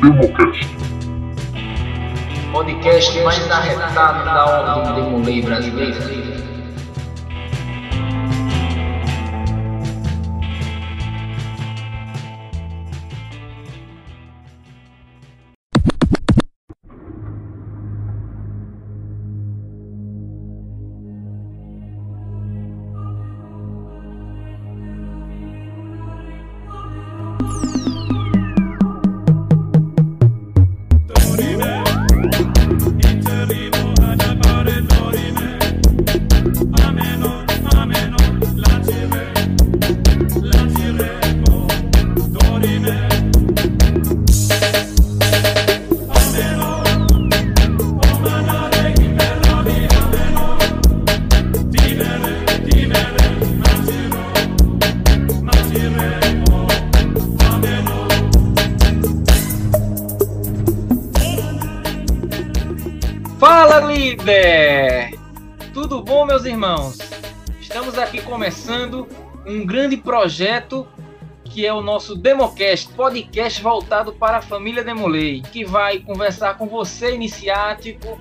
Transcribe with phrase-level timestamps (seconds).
[0.00, 0.76] Democast.
[2.50, 6.53] Podcast mais arretado da ordem Demolei brasileira.
[70.24, 70.88] Projeto
[71.44, 76.66] que é o nosso Democast, podcast voltado para a família Demolei, que vai conversar com
[76.66, 78.18] você, iniciático,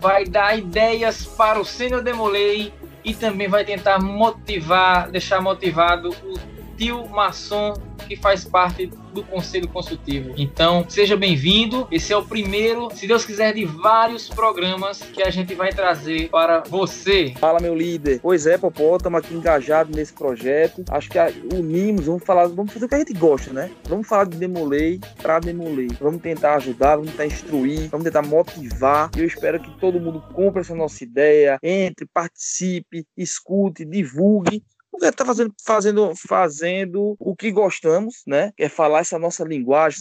[0.00, 6.53] vai dar ideias para o Sênior Demolei e também vai tentar motivar, deixar motivado o
[6.76, 7.74] tio maçom
[8.06, 10.34] que faz parte do Conselho Consultivo.
[10.36, 11.86] Então, seja bem-vindo.
[11.90, 16.28] Esse é o primeiro, se Deus quiser, de vários programas que a gente vai trazer
[16.28, 17.32] para você.
[17.38, 18.20] Fala, meu líder.
[18.20, 20.84] Pois é, Popó, estamos aqui engajados nesse projeto.
[20.90, 21.18] Acho que
[21.54, 23.70] unimos, vamos falar, vamos fazer o que a gente gosta, né?
[23.88, 25.88] Vamos falar de Demolei para Demolei.
[26.00, 29.10] Vamos tentar ajudar, vamos tentar instruir, vamos tentar motivar.
[29.16, 34.62] Eu espero que todo mundo compre essa nossa ideia, entre, participe, escute, divulgue
[34.94, 38.52] porque tá fazendo, fazendo, fazendo o que gostamos, né?
[38.56, 39.98] Que é falar essa nossa linguagem,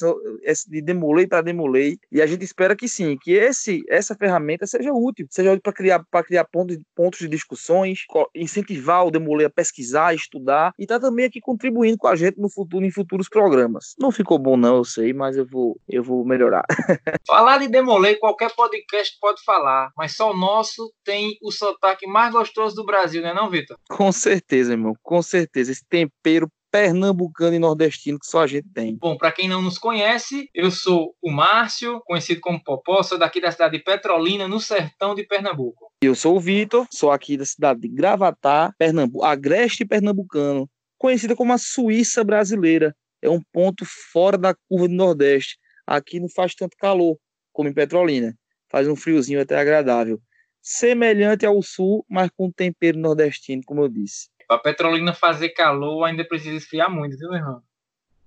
[0.67, 1.97] de demolei para demolei.
[2.11, 5.73] E a gente espera que sim, que esse, essa ferramenta seja útil, seja útil para
[5.73, 8.05] criar, criar pontos, pontos de discussões,
[8.35, 12.39] incentivar o demolei a pesquisar, a estudar e tá também aqui contribuindo com a gente
[12.39, 13.95] no futuro, em futuros programas.
[13.97, 16.63] Não ficou bom, não, eu sei, mas eu vou, eu vou melhorar.
[17.27, 22.31] falar de demolei, qualquer podcast pode falar, mas só o nosso tem o sotaque mais
[22.31, 23.77] gostoso do Brasil, né, não, Vitor?
[23.89, 25.71] Com certeza, irmão irmão, com certeza.
[25.71, 28.97] Esse tempero pernambucano e nordestino que só a gente tem.
[28.97, 33.39] Bom, para quem não nos conhece, eu sou o Márcio, conhecido como Popó, sou daqui
[33.39, 35.91] da cidade de Petrolina, no sertão de Pernambuco.
[36.01, 40.67] Eu sou o Vitor, sou aqui da cidade de Gravatá, Pernambuco, agreste pernambucano,
[40.97, 42.95] conhecida como a Suíça brasileira.
[43.21, 45.57] É um ponto fora da curva do Nordeste.
[45.85, 47.17] Aqui não faz tanto calor
[47.51, 48.35] como em Petrolina.
[48.69, 50.19] Faz um friozinho até agradável.
[50.59, 54.29] Semelhante ao sul, mas com tempero nordestino, como eu disse.
[54.53, 57.63] Para Petrolina fazer calor, ainda precisa esfriar muito, viu, meu irmão?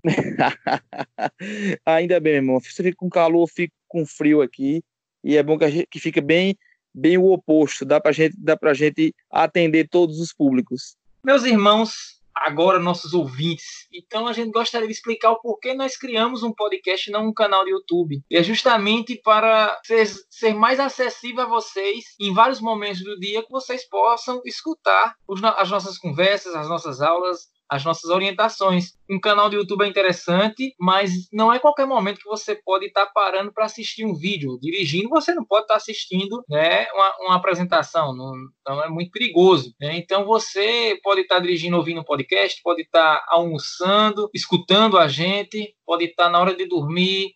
[1.86, 2.60] ainda bem, meu irmão.
[2.60, 4.82] Você fica com calor, eu fico com frio aqui.
[5.22, 6.58] E é bom que, a gente, que fica bem,
[6.92, 7.84] bem o oposto.
[7.84, 10.96] Dá para gente, dá pra gente atender todos os públicos.
[11.22, 13.86] Meus irmãos, agora nossos ouvintes.
[13.92, 17.64] Então a gente gostaria de explicar o porquê nós criamos um podcast, não um canal
[17.64, 18.22] de YouTube.
[18.30, 23.42] E é justamente para ser, ser mais acessível a vocês em vários momentos do dia
[23.42, 28.92] que vocês possam escutar os, as nossas conversas, as nossas aulas, as nossas orientações.
[29.10, 33.06] Um canal do YouTube é interessante, mas não é qualquer momento que você pode estar
[33.06, 34.58] parando para assistir um vídeo.
[34.60, 39.74] Dirigindo, você não pode estar assistindo né, uma, uma apresentação, não, então é muito perigoso.
[39.80, 39.96] Né?
[39.96, 46.04] Então você pode estar dirigindo, ouvindo um podcast, pode estar almoçando, escutando a gente, pode
[46.04, 47.32] estar na hora de dormir,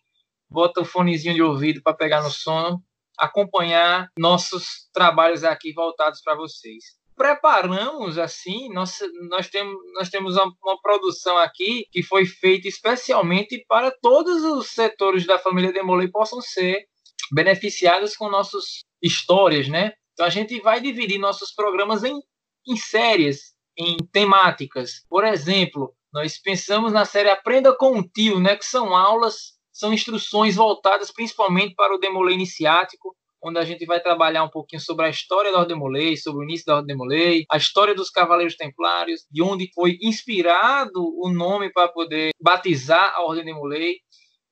[0.49, 2.81] bota o fonezinho de ouvido para pegar no sono,
[3.17, 8.97] acompanhar nossos trabalhos aqui voltados para vocês preparamos assim, nós,
[9.29, 14.71] nós, temos, nós temos uma, uma, produção aqui que foi feita especialmente para todos os
[14.71, 16.87] setores da família Demolei possam ser
[17.31, 19.93] beneficiados com nossas histórias, né?
[20.13, 22.19] Então a gente vai dividir nossos programas em,
[22.67, 25.05] em séries, em temáticas.
[25.07, 28.55] Por exemplo, nós pensamos na série Aprenda com o Tio, né?
[28.55, 33.99] Que são aulas, são instruções voltadas principalmente para o Demolei iniciático, onde a gente vai
[33.99, 37.43] trabalhar um pouquinho sobre a história da Ordem Molay, sobre o início da Ordem Molay,
[37.49, 43.23] a história dos Cavaleiros Templários, de onde foi inspirado o nome para poder batizar a
[43.23, 43.95] Ordem de Molay,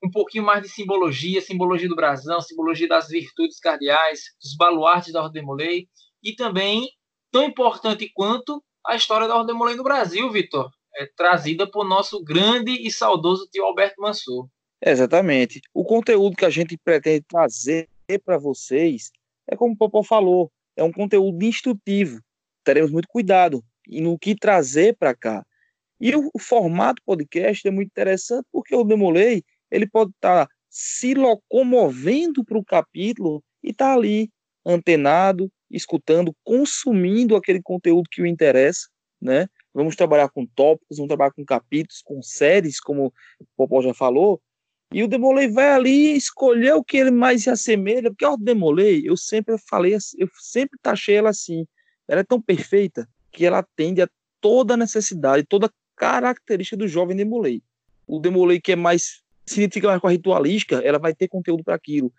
[0.04, 5.22] um pouquinho mais de simbologia, simbologia do brasão, simbologia das virtudes cardeais, dos baluartes da
[5.22, 5.88] Ordem de Molay,
[6.24, 6.90] e também,
[7.32, 11.86] tão importante quanto, a história da Ordem de Molay no Brasil, Vitor, é trazida por
[11.86, 14.48] nosso grande e saudoso tio Alberto Mansur.
[14.82, 15.62] Exatamente.
[15.74, 19.12] O conteúdo que a gente pretende trazer para vocês
[19.48, 22.22] é como o Popó falou, é um conteúdo instrutivo.
[22.64, 25.46] Teremos muito cuidado no que trazer para cá.
[26.00, 30.54] E o, o, formato podcast é muito interessante porque o Demolei ele pode estar tá
[30.70, 34.30] se locomovendo para o capítulo e tá ali
[34.66, 38.88] antenado, escutando, consumindo aquele conteúdo que o interessa,
[39.22, 39.48] né?
[39.74, 43.08] Vamos trabalhar com tópicos, vamos trabalhar com capítulos, com séries, como
[43.40, 44.42] o Popó já falou,
[44.92, 49.04] e o Demolei vai ali escolher o que ele mais se assemelha, porque o Demolei,
[49.06, 51.68] eu sempre falei, eu sempre taxei ela assim,
[52.08, 54.10] ela é tão perfeita que ela atende a
[54.42, 57.62] toda necessidade, toda característica do jovem Demolei.
[58.08, 61.64] O Demolei que é mais se identifica mais com a ritualística, ela vai ter conteúdo
[61.64, 62.14] para aquilo.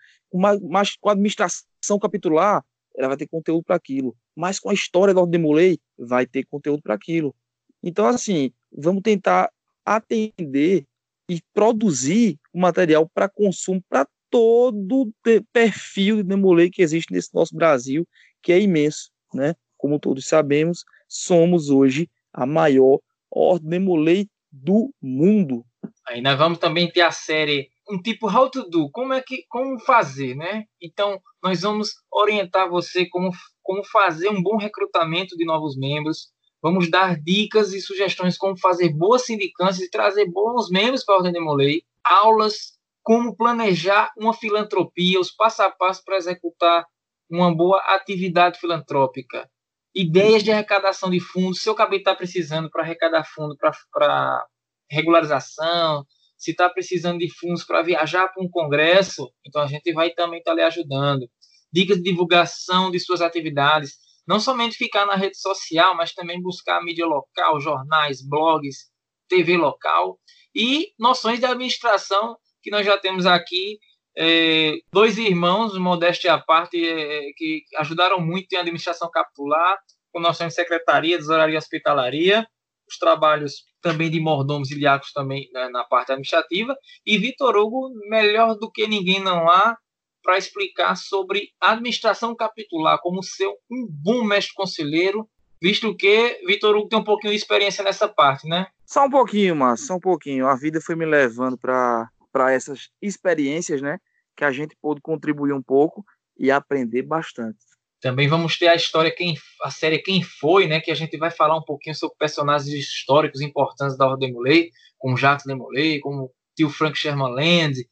[0.69, 2.63] Mas com a administração capitular,
[2.95, 4.15] ela vai ter conteúdo para aquilo.
[4.35, 7.33] Mas com a história do Demolei, vai ter conteúdo para aquilo.
[7.81, 9.49] Então, assim, vamos tentar
[9.85, 10.85] atender
[11.29, 15.13] e produzir o material para consumo para todo o
[15.51, 18.07] perfil de Demolei que existe nesse nosso Brasil,
[18.41, 19.55] que é imenso, né?
[19.77, 22.99] Como todos sabemos, somos hoje a maior
[23.29, 25.65] ordem Demolei do mundo.
[26.07, 29.43] Aí nós vamos também ter a série um tipo how to do, como é que
[29.49, 30.63] como fazer, né?
[30.81, 33.31] Então, nós vamos orientar você como
[33.61, 36.29] como fazer um bom recrutamento de novos membros.
[36.61, 41.17] Vamos dar dicas e sugestões como fazer boas sindicâncias e trazer bons membros para a
[41.17, 41.83] Ordem de Molei.
[42.03, 46.85] Aulas como planejar uma filantropia, os passo a passo para executar
[47.29, 49.49] uma boa atividade filantrópica.
[49.95, 53.55] Ideias de arrecadação de fundos, se eu acabei estar precisando para arrecadar fundo
[53.91, 54.45] para
[54.89, 56.05] regularização,
[56.37, 60.39] se está precisando de fundos para viajar para um congresso, então a gente vai também
[60.39, 61.29] estar tá lhe ajudando.
[61.71, 63.95] Dicas de divulgação de suas atividades,
[64.27, 68.91] não somente ficar na rede social, mas também buscar a mídia local, jornais, blogs,
[69.27, 70.19] TV local
[70.55, 73.79] e noções de administração que nós já temos aqui.
[74.17, 79.77] É, dois irmãos, modéstia à parte, é, que ajudaram muito em administração capitular,
[80.11, 82.47] com noções de secretaria, tesouraria e hospitalaria,
[82.87, 86.75] os trabalhos também de mordomos e diáconos também né, na parte administrativa,
[87.05, 89.77] e Vitor Hugo, melhor do que ninguém não há,
[90.21, 95.27] para explicar sobre administração capitular, como ser um bom mestre conselheiro,
[95.61, 98.67] visto que Vitor Hugo tem um pouquinho de experiência nessa parte, né?
[98.85, 100.47] Só um pouquinho, Márcio, só um pouquinho.
[100.47, 103.99] A vida foi me levando para essas experiências, né?
[104.35, 106.03] Que a gente pôde contribuir um pouco
[106.37, 107.59] e aprender bastante.
[108.01, 110.81] Também vamos ter a história, quem, a série Quem Foi, né?
[110.81, 115.15] Que a gente vai falar um pouquinho sobre personagens históricos importantes da Ordem Demolay, como
[115.15, 117.87] Jacques Demolay, como tio Frank Sherman Land,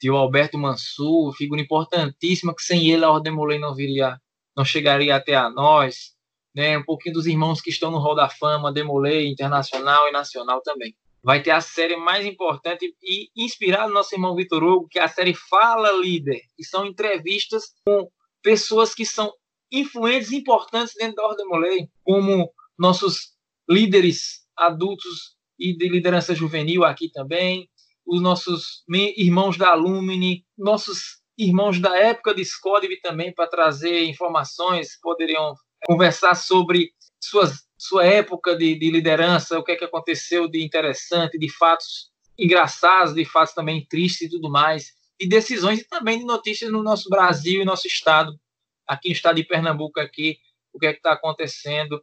[0.00, 4.18] tio Alberto Mansur, figura importantíssima que sem ele a Ordem Demolay não viria,
[4.56, 6.13] não chegaria até a nós,
[6.54, 6.78] né?
[6.78, 10.94] Um pouquinho dos irmãos que estão no Hall da Fama, Demolay, internacional e nacional também.
[11.22, 15.02] Vai ter a série mais importante e inspirada no nosso irmão Vitor Hugo, que é
[15.02, 18.08] a série Fala Líder, que são entrevistas com
[18.42, 19.32] pessoas que são
[19.72, 23.32] influentes importantes dentro da Ordem Molei, como nossos
[23.68, 27.68] líderes adultos e de liderança juvenil aqui também,
[28.06, 34.98] os nossos irmãos da Alumni, nossos irmãos da época de Scodiv também, para trazer informações,
[35.00, 35.54] poderiam
[35.86, 41.38] conversar sobre suas, sua época de, de liderança, o que é que aconteceu de interessante,
[41.38, 46.24] de fatos engraçados, de fatos também tristes e tudo mais, de decisões e também de
[46.24, 48.38] notícias no nosso Brasil e nosso estado
[48.86, 50.38] aqui no estado de Pernambuco, aqui,
[50.72, 52.02] o que é que está acontecendo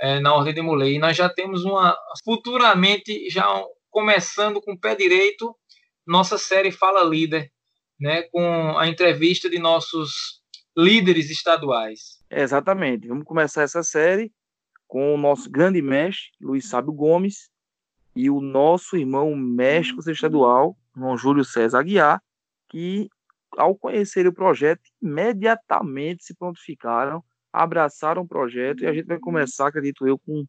[0.00, 0.94] é, na Ordem de Mulei.
[0.94, 3.46] E nós já temos uma, futuramente, já
[3.90, 5.54] começando com o pé direito,
[6.06, 7.50] nossa série Fala Líder,
[7.98, 10.42] né, com a entrevista de nossos
[10.76, 12.22] líderes estaduais.
[12.30, 13.08] exatamente.
[13.08, 14.32] Vamos começar essa série
[14.86, 17.50] com o nosso grande mestre, Luiz Sábio Gomes,
[18.14, 22.22] e o nosso irmão mestre estadual, João Júlio César Aguiar,
[22.68, 23.08] que
[23.56, 29.68] ao conhecer o projeto, imediatamente se prontificaram, abraçaram o projeto e a gente vai começar,
[29.68, 30.44] acredito eu, com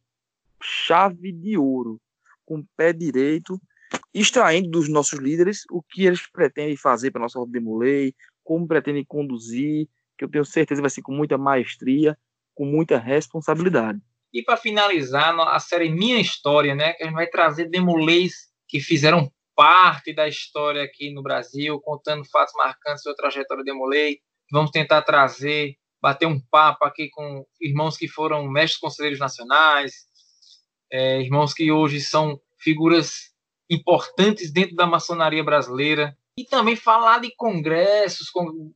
[0.60, 2.00] chave de ouro,
[2.44, 3.60] com pé direito,
[4.12, 8.66] extraindo dos nossos líderes o que eles pretendem fazer para a nossa ordem de como
[8.66, 12.16] pretendem conduzir, que eu tenho certeza vai ser com muita maestria,
[12.54, 14.00] com muita responsabilidade.
[14.32, 18.80] E para finalizar, a série Minha História, né, que a gente vai trazer demolês que
[18.80, 24.18] fizeram parte da história aqui no Brasil, contando fatos marcantes da trajetória de Molay.
[24.52, 29.94] Vamos tentar trazer, bater um papo aqui com irmãos que foram mestres conselheiros nacionais,
[30.92, 33.34] é, irmãos que hoje são figuras
[33.70, 36.16] importantes dentro da maçonaria brasileira.
[36.38, 38.30] E também falar de congressos,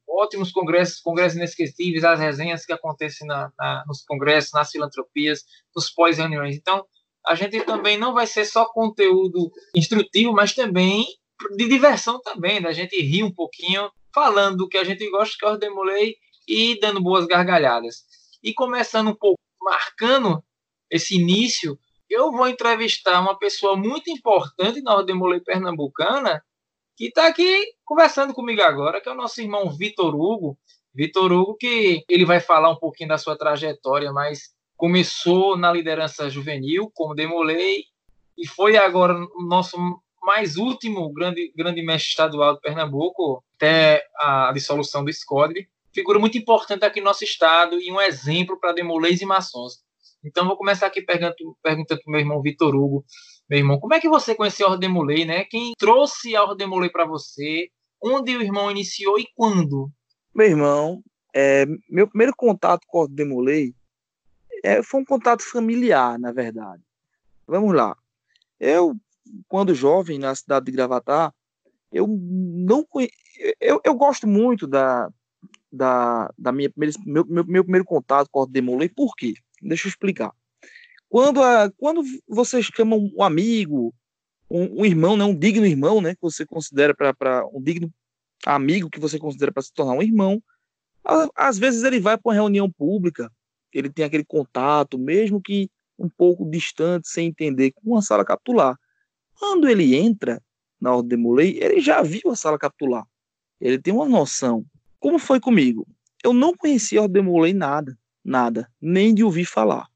[0.09, 5.45] ótimos congressos, congressos inesquecíveis, as resenhas que acontecem na, na, nos congressos, nas filantropias,
[5.77, 6.57] nos pós-reuniões.
[6.57, 6.87] Então,
[7.27, 11.07] a gente também não vai ser só conteúdo instrutivo, mas também
[11.57, 15.45] de diversão também, da gente rir um pouquinho, falando do que a gente gosta, que
[15.45, 18.05] eu demolei, e dando boas gargalhadas.
[18.43, 20.43] E começando um pouco, marcando
[20.91, 26.43] esse início, eu vou entrevistar uma pessoa muito importante na Ordem Molei Pernambucana,
[27.01, 30.59] que está aqui conversando comigo agora, que é o nosso irmão Vitor Hugo.
[30.95, 36.29] Vitor Hugo, que ele vai falar um pouquinho da sua trajetória, mas começou na liderança
[36.29, 37.85] juvenil, como Demolei,
[38.37, 39.79] e foi agora o nosso
[40.23, 45.71] mais último grande, grande mestre estadual de Pernambuco, até a dissolução do SCODRE.
[45.95, 49.79] Figura muito importante aqui no nosso estado e um exemplo para Demolês e maçons.
[50.23, 53.07] Então, vou começar aqui perguntando para o meu irmão Vitor Hugo.
[53.51, 55.45] Meu irmão, como é que você conheceu a Ordem Molay, né?
[55.45, 57.69] Quem trouxe a Ordem Molay para você?
[58.01, 59.91] Onde o irmão iniciou e quando?
[60.33, 61.03] Meu irmão,
[61.35, 63.75] é, meu primeiro contato com a Ordem Molay
[64.63, 66.81] é, foi um contato familiar, na verdade.
[67.45, 67.97] Vamos lá.
[68.61, 68.95] Eu,
[69.49, 71.35] quando jovem, na cidade de Gravatar,
[71.91, 73.11] eu não conhe...
[73.61, 75.11] eu, eu gosto muito da,
[75.73, 79.35] da, da minha meu, meu, meu primeiro contato com a Ordem Molay, por quê?
[79.61, 80.33] Deixa eu explicar.
[81.11, 83.93] Quando, a, quando você chama um amigo,
[84.51, 87.93] um, um irmão, né, um digno irmão, né, que você considera para um digno
[88.47, 90.43] amigo que você considera para se tornar um irmão,
[91.35, 93.31] às vezes ele vai para uma reunião pública,
[93.73, 98.75] ele tem aquele contato, mesmo que um pouco distante, sem entender, com uma sala capitular.
[99.39, 100.43] Quando ele entra
[100.81, 103.05] na Ordem de Molay, ele já viu a sala capitular.
[103.61, 104.65] Ele tem uma noção.
[104.99, 105.87] Como foi comigo?
[106.25, 109.87] Eu não conhecia a Ordem de Molay nada nada, nem de ouvir falar.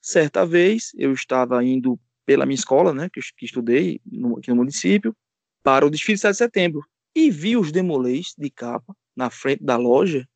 [0.00, 4.56] Certa vez, eu estava indo pela minha escola, né, que, que estudei no, aqui no
[4.56, 5.16] município,
[5.62, 9.64] para o desfile de 7 de setembro, e vi os demolês de capa na frente
[9.64, 10.28] da loja,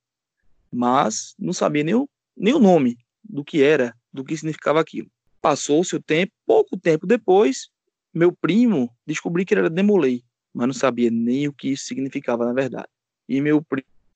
[0.72, 5.08] mas não sabia nem o, nem o nome do que era, do que significava aquilo.
[5.40, 7.68] Passou-se o tempo, pouco tempo depois,
[8.12, 12.52] meu primo descobriu que era demolei, mas não sabia nem o que isso significava na
[12.52, 12.88] verdade.
[13.28, 13.62] E meu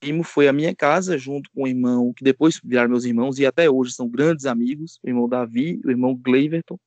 [0.01, 3.47] primo foi à minha casa junto com o irmão, que depois viraram meus irmãos e
[3.47, 6.79] até hoje são grandes amigos, o irmão Davi, o irmão Gleiverton,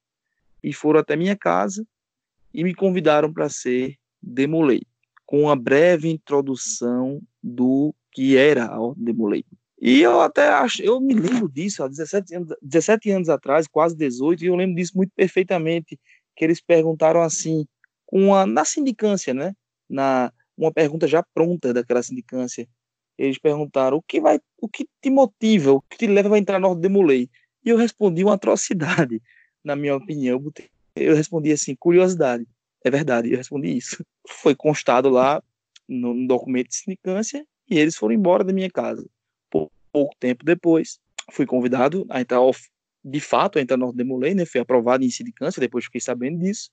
[0.63, 1.85] e foram até minha casa
[2.53, 4.83] e me convidaram para ser Demolei,
[5.25, 9.45] com uma breve introdução do que era a Demolei.
[9.81, 13.95] E eu até acho, eu me lembro disso há 17 anos, 17 anos atrás, quase
[13.95, 15.97] 18, e eu lembro disso muito perfeitamente,
[16.35, 17.65] que eles perguntaram assim,
[18.05, 19.53] com a, na sindicância, né?
[19.89, 22.67] Na, uma pergunta já pronta daquela sindicância,
[23.19, 26.57] eles perguntaram o que vai, o que te motiva, o que te leva a entrar
[26.57, 27.29] no Demolei.
[27.65, 29.21] E eu respondi uma atrocidade,
[29.61, 30.41] na minha opinião.
[30.95, 32.47] Eu respondi assim, curiosidade.
[32.81, 34.05] É verdade, eu respondi isso.
[34.25, 35.43] Foi constado lá
[35.85, 39.05] no, no documento de sindicância e eles foram embora da minha casa.
[39.49, 40.97] Pouco, tempo depois,
[41.29, 42.39] fui convidado a entrar,
[43.03, 44.45] de fato, a entrar no Demolei, né?
[44.45, 46.69] Fui aprovado em sindicância, depois fiquei sabendo disso.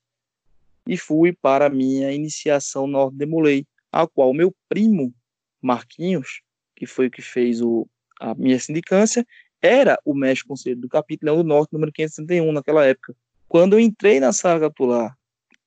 [0.87, 5.13] E fui para a minha iniciação no Demolei, a qual meu primo
[5.61, 6.43] Marquinhos,
[6.75, 7.89] que foi o que fez o,
[8.21, 9.27] a minha sindicância,
[9.61, 13.17] era o mestre conselheiro do capítulo do Norte, número 561, naquela época.
[13.49, 15.17] Quando eu entrei na sala capitular,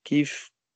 [0.03, 0.23] que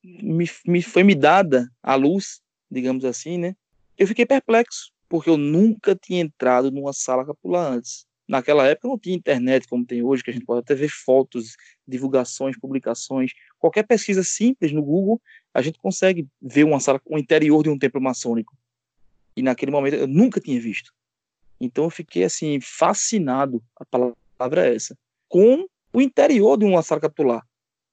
[0.03, 3.55] me, me foi me dada a luz, digamos assim, né?
[3.98, 8.05] Eu fiquei perplexo, porque eu nunca tinha entrado numa sala capitular antes.
[8.27, 11.55] Naquela época não tinha internet como tem hoje, que a gente pode até ver fotos,
[11.88, 13.32] divulgações, publicações.
[13.60, 15.22] Qualquer pesquisa simples no Google,
[15.53, 18.58] a gente consegue ver uma sala, o interior de um templo maçônico.
[19.35, 20.91] E naquele momento eu nunca tinha visto.
[21.59, 24.97] Então eu fiquei assim, fascinado, a palavra é essa,
[25.27, 27.45] com o interior de uma sala capitular,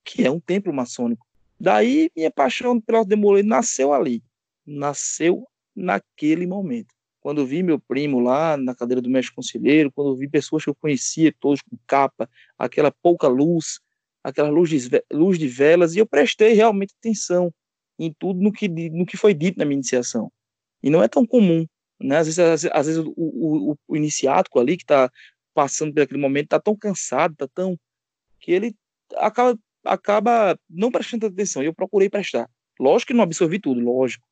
[0.04, 1.26] que é um templo maçônico.
[1.58, 4.22] Daí minha paixão pela Demolei nasceu ali.
[4.66, 6.94] Nasceu naquele momento.
[7.20, 10.74] Quando vi meu primo lá na cadeira do mestre conselheiro, quando vi pessoas que eu
[10.74, 12.28] conhecia, todos com capa,
[12.58, 13.78] aquela pouca luz,
[14.24, 17.52] aquela luz de, luz de velas, e eu prestei realmente atenção
[17.98, 20.32] em tudo no que, no que foi dito na minha iniciação.
[20.82, 21.66] E não é tão comum,
[22.00, 22.18] né?
[22.18, 25.10] Às vezes, às, vezes o, o, o, iniciático ali que está
[25.52, 27.78] passando por aquele momento está tão cansado, está tão
[28.38, 28.74] que ele
[29.16, 31.62] acaba acaba não prestando atenção.
[31.62, 32.48] Eu procurei prestar.
[32.78, 34.24] Lógico que não absorvi tudo, lógico.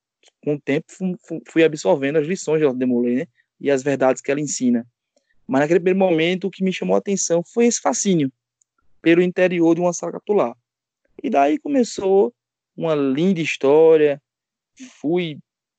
[0.43, 0.87] Com o tempo
[1.51, 3.27] fui absorvendo as lições de Demolay, né?
[3.61, 4.87] E as verdades que ela ensina.
[5.47, 8.33] Mas naquele primeiro momento o que me chamou a atenção foi esse fascínio
[9.01, 10.55] pelo interior de uma sala capitular.
[11.23, 12.35] E daí começou
[12.77, 14.23] uma linda história.
[15.01, 15.39] Fui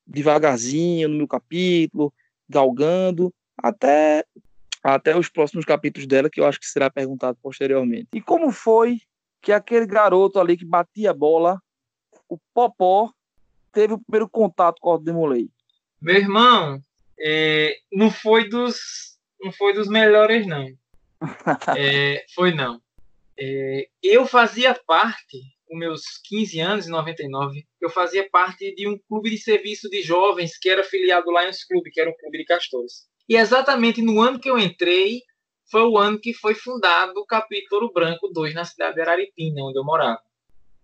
[0.09, 2.13] devagarzinho no meu capítulo,
[2.49, 4.25] galgando, até,
[4.83, 8.07] até os próximos capítulos dela, que eu acho que será perguntado posteriormente.
[8.13, 8.99] E como foi
[9.41, 11.61] que aquele garoto ali que batia a bola,
[12.27, 13.11] o Popó,
[13.71, 15.49] teve o primeiro contato com o Demolei?
[16.01, 16.81] Meu irmão,
[17.19, 19.09] é, não foi dos
[19.41, 20.67] não foi dos melhores não.
[21.77, 22.81] é, foi não.
[23.37, 28.97] É, eu fazia parte com meus 15 anos, em 99, eu fazia parte de um
[29.07, 32.39] clube de serviço de jovens que era filiado em Lions Clube, que era um clube
[32.39, 33.07] de castores.
[33.29, 35.21] E exatamente no ano que eu entrei,
[35.69, 39.77] foi o ano que foi fundado o Capítulo Branco 2 na cidade de Araripina, onde
[39.77, 40.19] eu morava.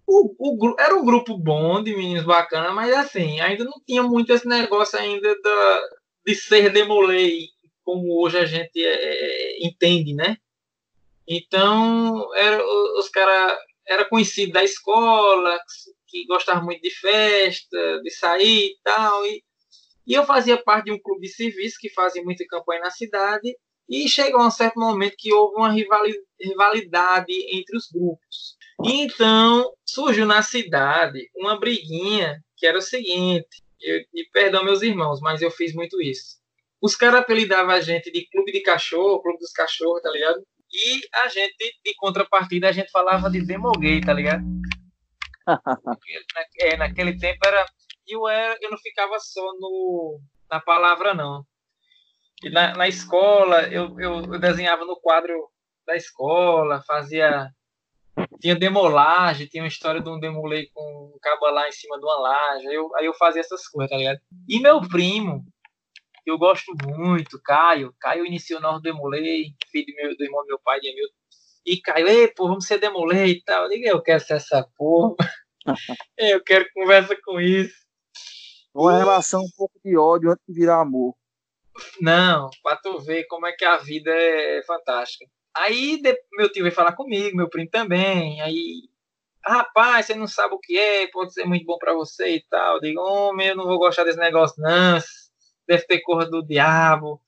[0.05, 4.31] O, o, era um grupo bom de meninos bacanas, mas assim, ainda não tinha muito
[4.31, 5.81] esse negócio ainda da,
[6.27, 7.47] de ser demolei,
[7.83, 10.37] como hoje a gente é, é entende, né?
[11.27, 12.63] Então, era,
[12.99, 15.59] os caras era conhecido da escola,
[16.07, 19.25] que gostava muito de festa, de sair e tal.
[19.25, 19.43] E,
[20.07, 23.55] e eu fazia parte de um clube de serviço que fazia muita campanha na cidade.
[23.87, 28.57] E chegou um certo momento que houve uma rivalidade entre os grupos.
[28.83, 34.81] E então surgiu na cidade uma briguinha que era o seguinte: eu, e perdão meus
[34.81, 36.37] irmãos, mas eu fiz muito isso.
[36.81, 40.43] Os caras apelidavam a gente de clube de cachorro, clube dos cachorros, tá ligado?
[40.71, 44.43] E a gente, de contrapartida, a gente falava de demogay, tá ligado?
[46.59, 47.65] é, naquele tempo era.
[48.07, 50.19] Eu, era, eu não ficava só no,
[50.49, 51.43] na palavra, não.
[52.43, 55.33] E na, na escola, eu, eu, eu desenhava no quadro
[55.85, 57.49] da escola, fazia.
[58.39, 62.05] Tinha demolagem, tinha uma história de um demolei com um cabo lá em cima de
[62.05, 62.67] uma laje.
[62.67, 64.19] Aí eu, aí eu fazia essas coisas, tá ligado?
[64.47, 65.43] E meu primo,
[66.25, 70.59] eu gosto muito, Caio, Caio iniciou nós demolei, filho do, meu, do irmão do meu
[70.59, 71.13] pai, de Emilton.
[71.65, 73.63] E Caio, ei, pô, vamos ser demolei e tal.
[73.63, 75.15] Eu digo, eu quero ser essa porra.
[76.17, 77.75] eu quero conversa com isso.
[78.73, 78.97] Uma e...
[78.97, 81.15] relação um pouco de ódio antes de virar amor.
[82.01, 85.25] Não, pra tu ver como é que a vida é fantástica.
[85.55, 86.01] Aí
[86.33, 88.41] meu tio veio falar comigo, meu primo também.
[88.41, 88.89] Aí,
[89.45, 92.75] rapaz, você não sabe o que é, pode ser muito bom para você e tal.
[92.75, 94.99] Eu digo, homem, eu não vou gostar desse negócio, não.
[95.67, 97.21] Deve ter cor do diabo.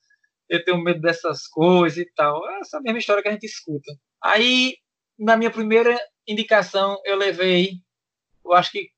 [0.48, 2.48] Eu tenho medo dessas coisas e tal.
[2.50, 3.92] É essa mesma história que a gente escuta.
[4.22, 4.76] Aí,
[5.18, 7.72] na minha primeira indicação, eu levei,
[8.44, 8.90] eu acho que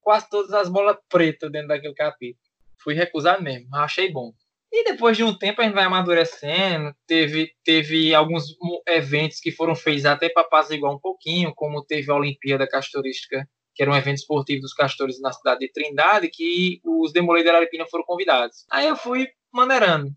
[0.00, 2.42] quase todas as bolas pretas dentro daquele capítulo.
[2.82, 4.32] Fui recusado mesmo, achei bom.
[4.72, 6.94] E depois de um tempo a gente vai amadurecendo.
[7.06, 12.14] Teve, teve alguns eventos que foram feitos até para apaziguar um pouquinho, como teve a
[12.14, 17.12] Olimpíada Castorística, que era um evento esportivo dos castores na cidade de Trindade, que os
[17.12, 18.66] Demolei de Araripina foram convidados.
[18.70, 20.10] Aí eu fui maneirando,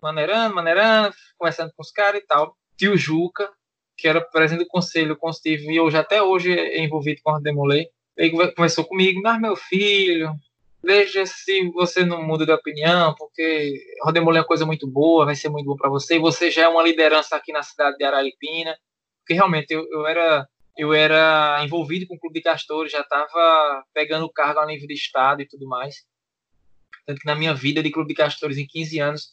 [0.00, 2.56] maneirando, maneirando, conversando com os caras e tal.
[2.76, 3.50] Tio Juca,
[3.96, 7.88] que era presidente do conselho consultivo e hoje até hoje é envolvido com a Demolei,
[8.16, 10.34] ele conversou comigo, mas meu filho,
[10.82, 15.34] veja se você não muda de opinião, porque Rodemolé é uma coisa muito boa, vai
[15.34, 18.04] ser muito bom para você, e você já é uma liderança aqui na cidade de
[18.04, 18.76] Araripina,
[19.20, 23.84] porque realmente eu, eu era eu era envolvido com o Clube de Castores, já estava
[23.94, 26.04] pegando cargo a nível de estado e tudo mais.
[27.06, 29.32] Tanto que na minha vida de Clube de Castores, em 15 anos,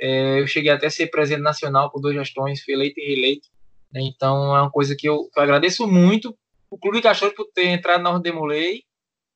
[0.00, 3.48] é, eu cheguei até a ser presidente nacional por duas gestões, fui eleito e reeleito.
[3.92, 4.00] Né?
[4.02, 6.36] Então é uma coisa que eu, que eu agradeço muito
[6.70, 8.82] o Clube de Castores por ter entrado na Ordemolei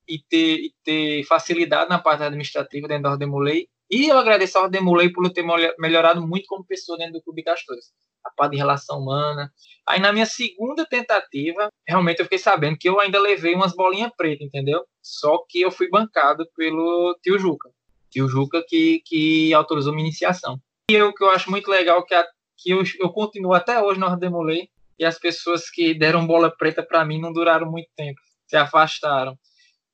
[0.09, 3.69] e ter, e ter facilidade na parte administrativa dentro da Ordemulei.
[3.91, 5.45] E eu agradeço a Ordemulei por ter
[5.79, 7.87] melhorado muito como pessoa dentro do Clube Castores.
[8.25, 9.53] A parte de relação humana.
[9.87, 14.11] Aí na minha segunda tentativa, realmente eu fiquei sabendo que eu ainda levei umas bolinhas
[14.17, 14.85] pretas, entendeu?
[15.01, 17.71] Só que eu fui bancado pelo tio Juca.
[18.11, 20.59] Tio Juca que, que autorizou minha iniciação.
[20.91, 24.01] E o que eu acho muito legal que, a, que eu, eu continuo até hoje
[24.01, 24.69] na Ordemulei
[24.99, 29.39] e as pessoas que deram bola preta para mim não duraram muito tempo, se afastaram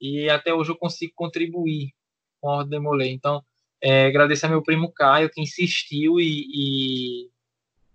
[0.03, 1.93] e até hoje eu consigo contribuir
[2.41, 3.13] com Ordem Demolei.
[3.13, 3.41] Então,
[3.83, 7.31] é, agradecer ao meu primo Caio, que insistiu e, e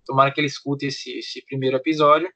[0.05, 2.29] tomara que ele escute esse, esse primeiro episódio.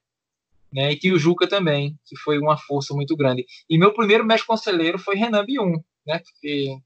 [0.74, 3.46] Né, e tio Juca também, que foi uma força muito grande.
[3.70, 6.78] E meu primeiro mestre conselheiro foi Renan Bium, né, que,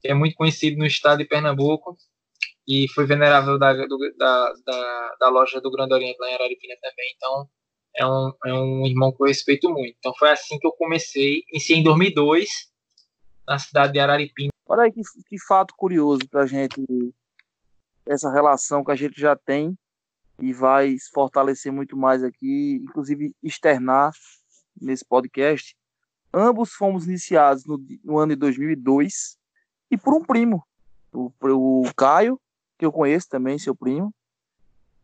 [0.00, 1.94] que, é muito conhecido no estado de Pernambuco
[2.66, 6.74] e foi venerável da, do, da, da, da, loja do Grande Oriente lá em Araripina
[6.80, 7.12] também.
[7.16, 7.48] Então,
[7.94, 9.96] é um, é um irmão que eu respeito muito.
[9.98, 12.48] Então foi assim que eu comecei, iniciei em 2002,
[13.46, 14.50] na cidade de Araripina.
[14.68, 16.84] Olha aí que, que fato curioso para a gente,
[18.04, 19.76] essa relação que a gente já tem
[20.38, 24.12] e vai se fortalecer muito mais aqui, inclusive externar
[24.78, 25.74] nesse podcast.
[26.32, 29.38] Ambos fomos iniciados no, no ano de 2002
[29.90, 30.62] e por um primo,
[31.12, 32.38] o, o Caio,
[32.76, 34.14] que eu conheço também, seu primo,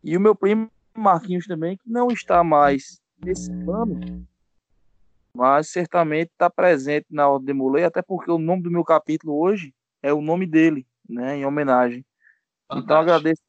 [0.02, 4.28] e o meu primo Marquinhos também, que não está mais nesse plano,
[5.36, 9.74] mas certamente está presente na Ordem de até porque o nome do meu capítulo hoje
[10.02, 12.04] é o nome dele, né, em homenagem.
[12.68, 12.84] Fantástico.
[12.84, 13.42] Então agradeço,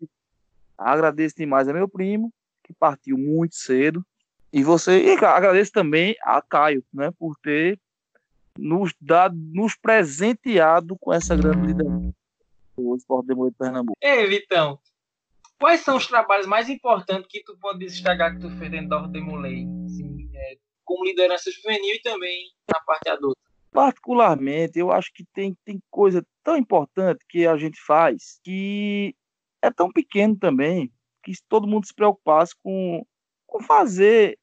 [0.77, 4.03] agradeço demais a meu primo, que partiu muito cedo,
[4.51, 7.79] e você, e agradeço também a Caio, né, por ter
[8.57, 12.15] nos dado, nos presenteado com essa grande liderança
[12.77, 13.97] do Esporte de Pernambuco.
[14.01, 14.79] Ei, Vitão,
[15.59, 18.97] Quais são os trabalhos mais importantes que tu pode destacar que tu fez dentro da
[18.97, 20.24] Ordem é,
[20.85, 23.39] como liderança juvenil e também na parte adulta?
[23.71, 29.13] Particularmente, eu acho que tem, tem coisa tão importante que a gente faz que
[29.61, 30.91] é tão pequeno também,
[31.23, 33.05] que todo mundo se preocupasse com,
[33.45, 34.37] com fazer.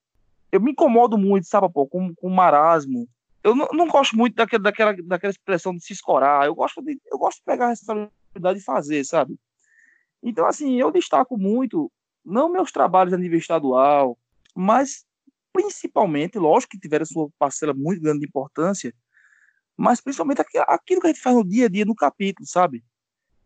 [0.51, 3.09] Eu me incomodo muito, sabe, pô, com, com marasmo.
[3.43, 6.47] Eu não, não gosto muito daquela, daquela, daquela expressão de se escorar.
[6.47, 9.39] Eu gosto de, eu gosto de pegar a responsabilidade de fazer, sabe?
[10.23, 11.91] Então, assim, eu destaco muito,
[12.25, 14.17] não meus trabalhos a nível estadual,
[14.55, 15.05] mas
[15.53, 18.95] principalmente, lógico que tiveram sua parcela muito grande de importância,
[19.77, 22.85] mas principalmente aquilo que a gente faz no dia a dia, no capítulo, sabe?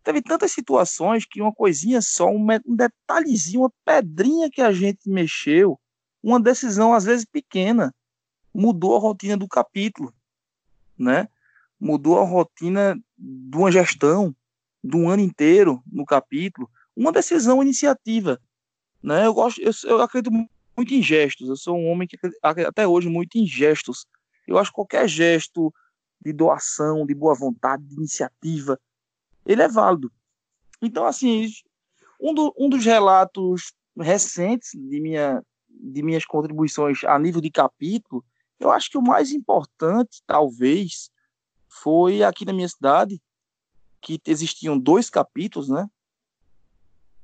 [0.03, 5.81] Teve tantas situações que uma coisinha só, um, detalhezinho, uma pedrinha que a gente mexeu,
[6.23, 7.95] uma decisão às vezes pequena,
[8.55, 10.15] mudou a rotina do capítulo,
[10.99, 11.29] né?
[11.79, 14.35] Mudou a rotina de uma gestão,
[14.83, 18.41] de um ano inteiro no capítulo, uma decisão, uma iniciativa,
[19.03, 19.27] né?
[19.27, 20.31] Eu gosto, eu, eu acredito
[20.77, 21.49] muito em gestos.
[21.49, 24.07] Eu sou um homem que até hoje muito em gestos.
[24.47, 25.73] Eu acho que qualquer gesto
[26.21, 28.79] de doação, de boa vontade, de iniciativa,
[29.45, 30.13] ele é válido.
[30.83, 31.49] Então, assim,
[32.21, 38.25] um, do, um dos relatos recentes de, minha, de minhas contribuições a nível de capítulo
[38.59, 41.11] eu acho que o mais importante, talvez,
[41.69, 43.21] foi aqui na minha cidade,
[44.01, 45.89] que existiam dois capítulos, né?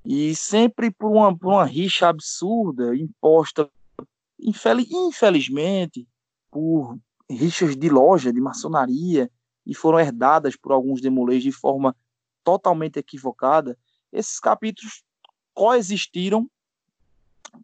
[0.05, 3.71] E sempre por uma, por uma rixa absurda, imposta,
[4.39, 6.09] infelizmente,
[6.51, 6.99] por
[7.31, 9.31] rixas de loja, de maçonaria,
[9.65, 11.95] e foram herdadas por alguns demolês de forma
[12.43, 13.79] totalmente equivocada,
[14.13, 15.03] esses capítulos
[15.55, 16.51] coexistiram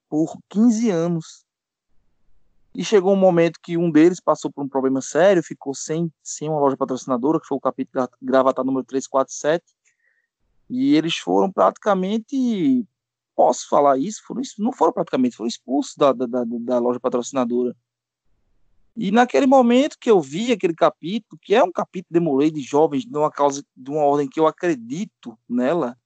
[0.08, 1.44] por 15 anos
[2.74, 6.48] e chegou um momento que um deles passou por um problema sério, ficou sem, sem
[6.48, 9.64] uma loja patrocinadora, que foi o capítulo Gravatar número 347.
[10.68, 12.86] E eles foram praticamente,
[13.34, 17.74] posso falar isso, foram, não foram praticamente, foram expulsos da, da, da, da loja patrocinadora.
[19.00, 23.04] E naquele momento que eu vi aquele capítulo, que é um capítulo demolei de jovens
[23.04, 25.96] de uma causa, de uma ordem que eu acredito nela,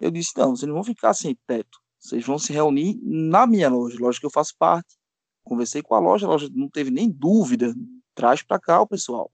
[0.00, 1.78] eu disse: não, vocês não vão ficar sem teto.
[1.98, 4.96] Vocês vão se reunir na minha loja, loja que eu faço parte.
[5.44, 7.72] Conversei com a loja, a loja não teve nem dúvida,
[8.14, 9.30] traz para cá o pessoal.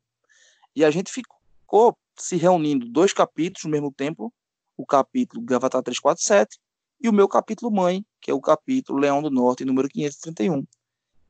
[0.77, 4.33] E a gente ficou se reunindo dois capítulos no mesmo tempo,
[4.81, 6.59] o capítulo Gravatar 347
[7.03, 10.67] e o meu capítulo Mãe, que é o capítulo Leão do Norte, número 531.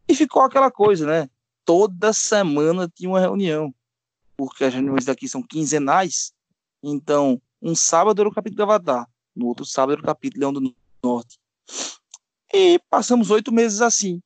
[0.08, 1.28] E ficou aquela coisa, né?
[1.64, 3.74] Toda semana tinha uma reunião,
[4.36, 6.32] porque as reuniões daqui são quinzenais.
[6.82, 10.74] Então, um sábado era o capítulo Gravatar, no outro sábado era o capítulo Leão do
[11.02, 11.38] Norte.
[12.52, 14.20] E passamos oito meses assim.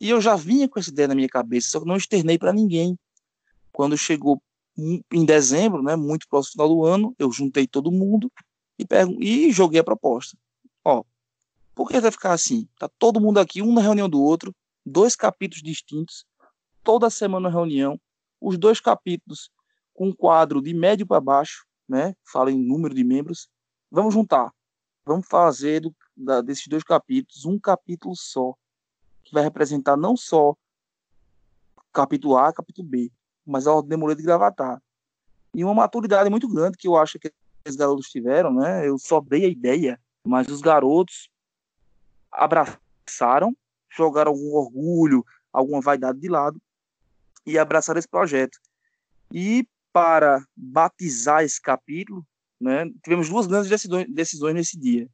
[0.00, 2.52] E eu já vinha com essa ideia na minha cabeça, só que não externei para
[2.52, 2.98] ninguém.
[3.72, 4.42] Quando chegou
[4.76, 8.30] em dezembro, né, muito próximo ao final do ano, eu juntei todo mundo
[8.78, 8.86] e,
[9.20, 10.36] e joguei a proposta.
[10.84, 11.04] Ó,
[11.74, 12.68] por que vai ficar assim?
[12.78, 16.26] Tá todo mundo aqui, um na reunião do outro, dois capítulos distintos,
[16.82, 17.98] toda semana reunião,
[18.40, 19.50] os dois capítulos
[19.92, 22.14] com um quadro de médio para baixo, né?
[22.24, 23.48] Fala em número de membros.
[23.90, 24.52] Vamos juntar.
[25.06, 28.54] Vamos fazer do, da, desses dois capítulos um capítulo só
[29.22, 30.54] que vai representar não só
[31.92, 33.10] capítulo A, capítulo B,
[33.46, 34.82] mas a Ordem Demolida de Gravatar.
[35.54, 37.32] E uma maturidade muito grande que eu acho que
[37.64, 38.86] esses garotos tiveram, né?
[38.86, 41.30] Eu só dei a ideia, mas os garotos
[42.30, 43.56] abraçaram,
[43.90, 46.60] jogaram algum orgulho, alguma vaidade de lado
[47.46, 48.58] e abraçaram esse projeto.
[49.32, 52.26] E para batizar esse capítulo,
[52.60, 53.70] né, tivemos duas grandes
[54.08, 55.08] decisões, nesse dia.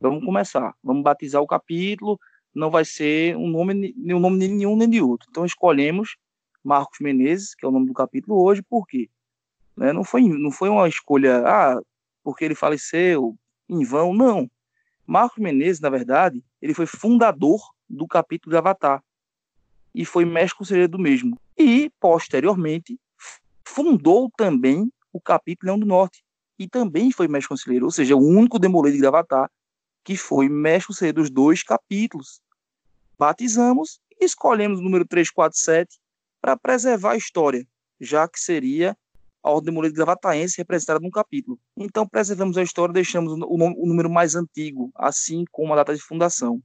[0.00, 0.74] Vamos começar.
[0.82, 2.18] Vamos batizar o capítulo,
[2.54, 5.28] não vai ser um nome, um nome de nenhum nem de outro.
[5.30, 6.16] Então escolhemos
[6.62, 9.08] Marcos Menezes, que é o nome do capítulo hoje, por quê?
[9.76, 9.92] Né?
[9.92, 11.80] Não, foi, não foi uma escolha, ah,
[12.24, 13.36] porque ele faleceu
[13.68, 14.50] em vão, não.
[15.06, 19.04] Marcos Menezes, na verdade, ele foi fundador do capítulo de Avatar
[19.94, 21.38] e foi mestre conselheiro do mesmo.
[21.56, 22.98] E, posteriormente,
[23.64, 26.24] fundou também o capítulo Leão do Norte
[26.58, 29.50] e também foi mestre conselheiro, ou seja, o único demolei de Avatar
[30.02, 32.40] que foi mestre conselheiro dos dois capítulos
[33.18, 35.98] batizamos e escolhemos o número 347
[36.40, 37.66] para preservar a história,
[38.00, 38.96] já que seria
[39.44, 41.60] a Ordem Demolida Gravataense representada num capítulo.
[41.76, 46.00] Então, preservamos a história, deixamos o, o número mais antigo, assim como a data de
[46.00, 46.62] fundação.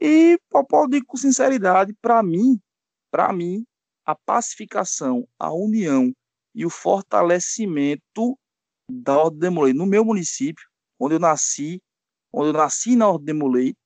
[0.00, 2.60] E, eu digo com sinceridade, para mim,
[3.12, 3.64] para mim,
[4.04, 6.12] a pacificação, a união
[6.52, 8.36] e o fortalecimento
[8.90, 10.64] da Ordem Demolei no meu município,
[10.98, 11.80] onde eu nasci,
[12.32, 13.76] onde eu nasci na Ordem Demolei,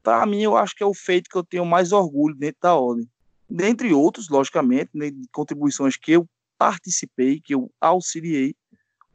[0.00, 2.76] para mim, eu acho que é o feito que eu tenho mais orgulho dentro da
[2.76, 3.10] ordem.
[3.50, 8.54] Dentre outros, logicamente, né, de contribuições que eu participei, que eu auxiliei,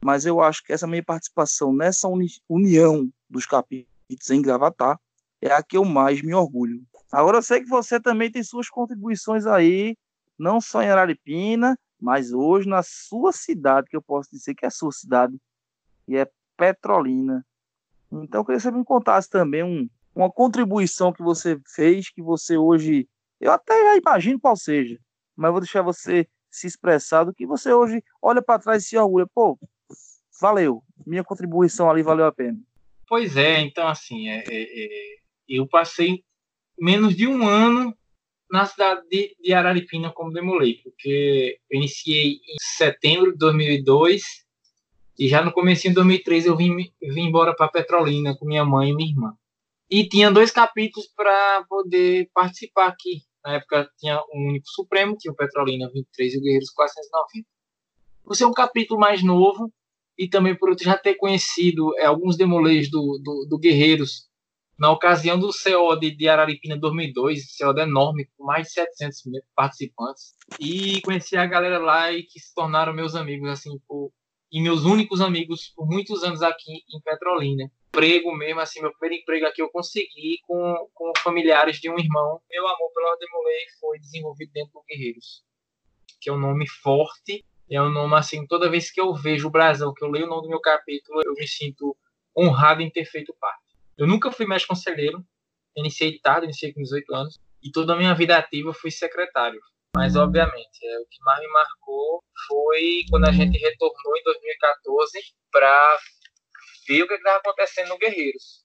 [0.04, 4.98] mas eu acho que essa minha participação nessa uni união dos capítulos em Gravatar
[5.40, 6.82] é a que eu mais me orgulho.
[7.10, 9.96] Agora, eu sei que você também tem suas contribuições aí,
[10.38, 14.68] não só em Araripina, mas hoje na sua cidade, que eu posso dizer que é
[14.68, 15.36] a sua cidade,
[16.08, 17.44] e é Petrolina.
[18.10, 22.22] Então eu queria que você me contasse também um, uma contribuição que você fez, que
[22.22, 23.08] você hoje,
[23.40, 24.98] eu até imagino qual seja,
[25.36, 28.98] mas vou deixar você se expressar do que você hoje olha para trás e se
[28.98, 29.26] orgulha.
[29.34, 29.58] Pô,
[30.40, 32.58] valeu, minha contribuição ali valeu a pena.
[33.08, 35.16] Pois é, então assim, é, é, é,
[35.48, 36.22] eu passei
[36.78, 37.96] menos de um ano
[38.50, 44.22] na cidade de, de Araripina como demolei, porque eu iniciei em setembro de 2002
[45.18, 48.90] e já no começo de 2003 eu vim, vim embora para Petrolina com minha mãe
[48.90, 49.34] e minha irmã.
[49.90, 53.22] E tinha dois capítulos para poder participar aqui.
[53.44, 57.48] Na época tinha um único Supremo, tinha o Petrolina 23 e o Guerreiros 490.
[58.24, 59.72] Por ser um capítulo mais novo
[60.18, 64.30] e também por eu já ter conhecido é, alguns demolês do, do, do Guerreiros
[64.78, 69.22] na ocasião do COD de Araripina 2002, COD enorme, com mais de 700
[69.54, 74.10] participantes, e conheci a galera lá e que se tornaram meus amigos, assim, por,
[74.50, 77.70] e meus únicos amigos por muitos anos aqui em Petrolina.
[77.94, 82.40] Emprego mesmo, assim, meu primeiro emprego aqui eu consegui com, com familiares de um irmão.
[82.50, 85.42] Meu amor pelo Ardemolei foi desenvolvido dentro do Guerreiros,
[86.18, 89.50] que é um nome forte, é um nome, assim, toda vez que eu vejo o
[89.50, 91.94] Brasil, que eu leio o nome do meu capítulo, eu me sinto
[92.34, 93.76] honrado em ter feito parte.
[93.98, 95.22] Eu nunca fui mais conselheiro,
[95.76, 99.60] iniciei tarde, iniciei com 18 anos, e toda a minha vida ativa fui secretário.
[99.94, 105.18] Mas, obviamente, é, o que mais me marcou foi quando a gente retornou em 2014
[105.50, 105.98] para
[106.86, 108.64] ver o que estava acontecendo no Guerreiros.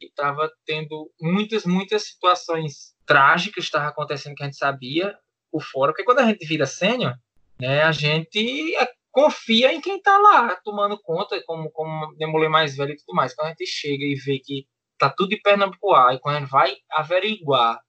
[0.00, 5.18] E estava tendo muitas, muitas situações trágicas estavam acontecendo que a gente sabia
[5.50, 5.92] por fora.
[5.92, 7.16] Porque quando a gente vira sênior,
[7.60, 8.76] né, a gente
[9.10, 13.34] confia em quem está lá tomando conta, como, como demolei mais velho e tudo mais.
[13.34, 16.50] Quando a gente chega e vê que tá tudo de perna e quando a gente
[16.50, 17.80] vai averiguar,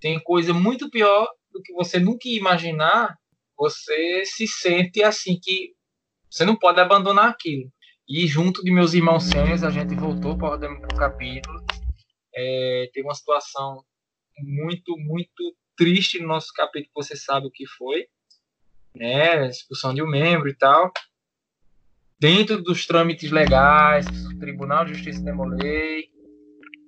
[0.00, 3.16] tem coisa muito pior do que você nunca imaginar,
[3.56, 5.74] você se sente assim que
[6.28, 7.70] você não pode abandonar aquilo.
[8.08, 11.64] E junto de meus irmãos sênios, a gente voltou para o capítulo.
[12.34, 13.84] É, teve uma situação
[14.38, 18.06] muito, muito triste no nosso capítulo, você sabe o que foi
[18.94, 20.92] né, expulsão de um membro e tal,
[22.18, 26.10] dentro dos trâmites legais, o Tribunal de Justiça demolei,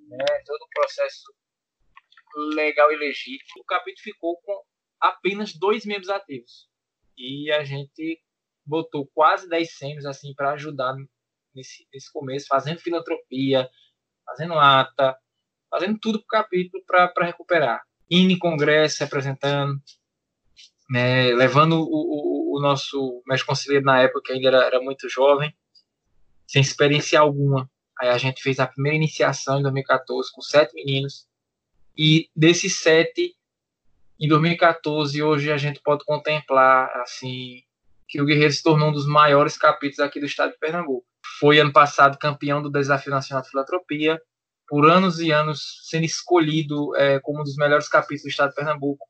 [0.08, 1.22] né, todo o processo
[2.54, 4.62] legal e legítimo, o capítulo ficou com
[5.00, 6.68] apenas dois membros ativos.
[7.16, 8.20] E a gente
[8.64, 10.94] botou quase 10 sêmios assim para ajudar
[11.54, 13.68] nesse, nesse começo, fazendo filantropia,
[14.24, 15.16] fazendo ata,
[15.70, 17.82] fazendo tudo para o capítulo para recuperar.
[18.10, 19.80] Indo em congresso, representando,
[20.90, 25.08] né, levando o, o, o nosso mestre conselheiro na época, que ainda era, era muito
[25.08, 25.54] jovem,
[26.46, 27.70] sem experiência alguma.
[28.00, 31.26] Aí a gente fez a primeira iniciação em 2014 com sete meninos,
[31.96, 33.36] e desses sete,
[34.18, 37.62] em 2014, hoje a gente pode contemplar assim
[38.08, 41.06] que o Guerreiro se tornou um dos maiores capítulos aqui do estado de Pernambuco.
[41.40, 44.20] Foi ano passado campeão do Desafio Nacional de Filantropia,
[44.68, 48.56] por anos e anos sendo escolhido é, como um dos melhores capítulos do estado de
[48.56, 49.06] Pernambuco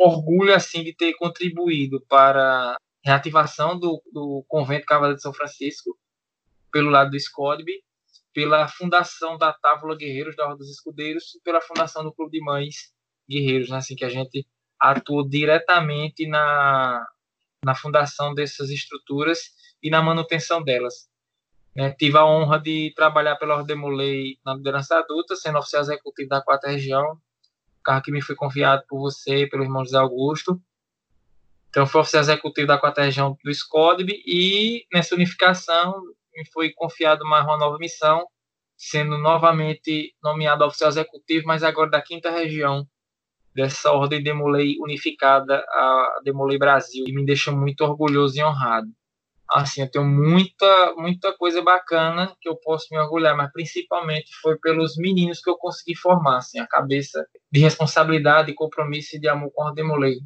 [0.00, 5.96] orgulho assim de ter contribuído para a reativação do, do convento Cavaleiro de São Francisco
[6.72, 7.82] pelo lado do SCODB,
[8.32, 12.44] pela fundação da Távola Guerreiros da Ordem dos Escudeiros e pela fundação do Clube de
[12.44, 12.92] Mães
[13.28, 13.76] Guerreiros, né?
[13.76, 14.46] assim que a gente
[14.80, 17.06] atuou diretamente na,
[17.64, 19.50] na fundação dessas estruturas
[19.82, 21.08] e na manutenção delas.
[21.74, 21.92] Né?
[21.92, 26.42] Tive a honra de trabalhar pela Ordem Molei na liderança adulta, sendo oficial executivo da
[26.42, 27.18] quarta região,
[27.84, 30.60] carro que me foi confiado por você, pelo irmão José Augusto.
[31.68, 36.02] Então, foi oficial executivo da quarta região do SCODB e nessa unificação
[36.34, 38.26] me foi confiado mais uma nova missão,
[38.76, 42.86] sendo novamente nomeado oficial executivo, mas agora da quinta região
[43.54, 48.90] dessa ordem Demolei unificada, a Demolei Brasil, e me deixa muito orgulhoso e honrado
[49.52, 54.56] assim, eu tenho muita, muita coisa bacana que eu posso me orgulhar, mas principalmente foi
[54.58, 59.28] pelos meninos que eu consegui formar, assim, a cabeça de responsabilidade, de compromisso e de
[59.28, 60.18] amor com a Demolei.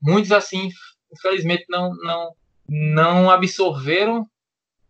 [0.00, 0.70] Muitos, assim,
[1.12, 2.34] infelizmente não, não,
[2.66, 4.26] não absorveram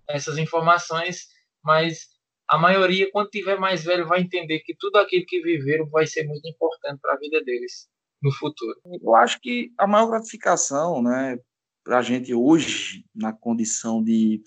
[0.08, 1.26] essas informações,
[1.62, 2.08] mas
[2.50, 6.26] a maioria, quando tiver mais velho, vai entender que tudo aquilo que viveram vai ser
[6.26, 7.88] muito importante para a vida deles
[8.20, 8.76] no futuro.
[9.00, 11.38] Eu acho que a maior gratificação, né,
[11.84, 14.42] para a gente hoje, na condição de,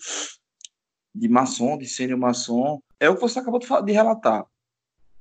[1.14, 4.44] de maçom, de sênior maçom, é o que você acabou de, relatar.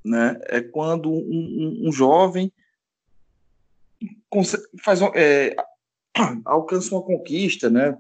[0.04, 0.38] Né?
[0.48, 2.52] É quando um, um, um jovem
[4.82, 5.56] faz, é,
[6.44, 7.98] alcança uma conquista, né?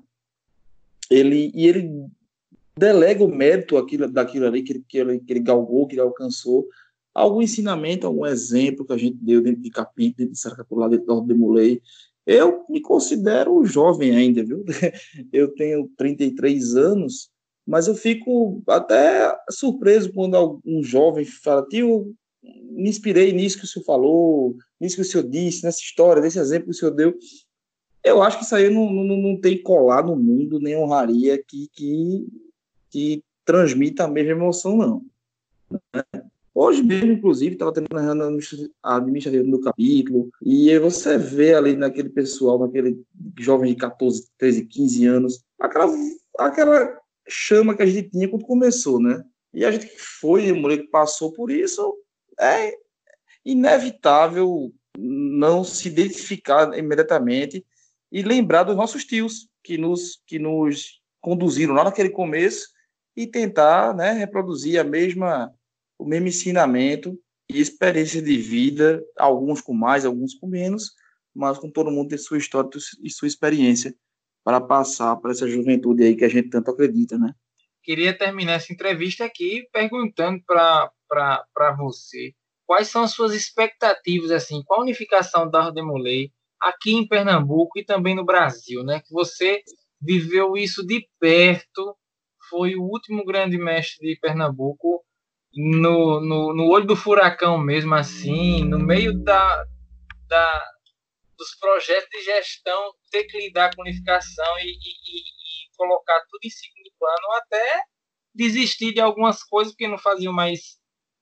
[1.09, 2.11] Ele, e ele
[2.77, 6.01] delega o mérito aquilo, daquilo ali que ele, que, ele, que ele galgou, que ele
[6.01, 6.67] alcançou,
[7.13, 11.05] algum ensinamento, algum exemplo que a gente deu dentro de capítulo, dentro de Saracapulá, dentro
[11.05, 11.81] do Demolei,
[12.25, 14.63] eu me considero jovem ainda, viu?
[15.31, 17.29] Eu tenho 33 anos
[17.67, 23.67] Mas eu fico até surpreso quando algum jovem fala, tio, me inspirei nisso que o
[23.67, 27.13] senhor falou, nisso que o senhor disse, nessa história, nesse exemplo que o senhor deu.
[28.03, 31.69] Eu acho que isso aí não, não, não tem colar no mundo, nem honraria que,
[31.73, 32.27] que,
[32.93, 35.05] que transmita a mesma emoção, não.
[36.53, 42.59] Hoje mesmo, inclusive, estava tendo a administrativa do capítulo, e você vê ali naquele pessoal,
[42.59, 43.03] naquele
[43.39, 45.91] jovem de 14, 13, 15 anos, aquela,
[46.37, 49.23] aquela chama que a gente tinha quando começou, né?
[49.51, 51.97] E a gente que foi, que passou por isso,
[52.39, 52.75] é
[53.43, 57.65] inevitável não se identificar imediatamente
[58.11, 62.72] e lembrar dos nossos tios que nos, que nos conduziram lá naquele começo
[63.15, 65.53] e tentar né, reproduzir a mesma,
[65.97, 67.17] o mesmo ensinamento
[67.49, 70.91] e experiência de vida, alguns com mais, alguns com menos,
[71.35, 72.69] mas com todo mundo tem sua história
[73.03, 73.93] e sua experiência
[74.43, 77.33] para passar para essa juventude aí que a gente tanto acredita, né?
[77.81, 82.33] Queria terminar essa entrevista aqui perguntando para você
[82.65, 87.85] quais são as suas expectativas assim com a unificação da Ordemolei aqui em Pernambuco e
[87.85, 89.01] também no Brasil, né?
[89.01, 89.61] Que você
[90.01, 91.95] viveu isso de perto,
[92.49, 95.03] foi o último grande mestre de Pernambuco
[95.55, 99.65] no, no, no olho do furacão mesmo assim, no meio da,
[100.27, 100.73] da
[101.37, 106.49] dos projetos de gestão, ter que lidar com unificação e, e, e colocar tudo em
[106.49, 107.83] segundo plano, até
[108.33, 110.77] desistir de algumas coisas que não faziam mais,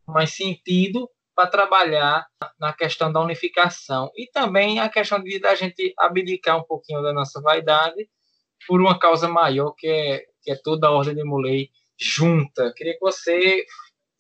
[0.08, 2.26] mais sentido para trabalhar
[2.60, 4.12] na questão da unificação.
[4.16, 8.10] E também a questão de da gente abdicar um pouquinho da nossa vaidade
[8.68, 12.74] por uma causa maior que é, que é toda a ordem de Mulei junta.
[12.76, 13.66] Queria que você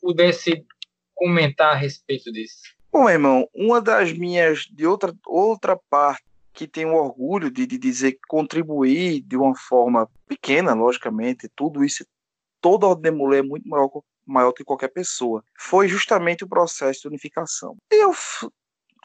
[0.01, 0.65] pudesse
[1.13, 2.61] comentar a respeito disso.
[2.91, 8.13] Bom, irmão, uma das minhas de outra outra parte que tenho orgulho de, de dizer
[8.13, 12.05] que contribuí de uma forma pequena, logicamente, tudo isso,
[12.59, 13.89] toda a ordem de Mulei é muito maior
[14.25, 15.43] maior que qualquer pessoa.
[15.57, 17.75] Foi justamente o processo de unificação.
[17.89, 18.13] Eu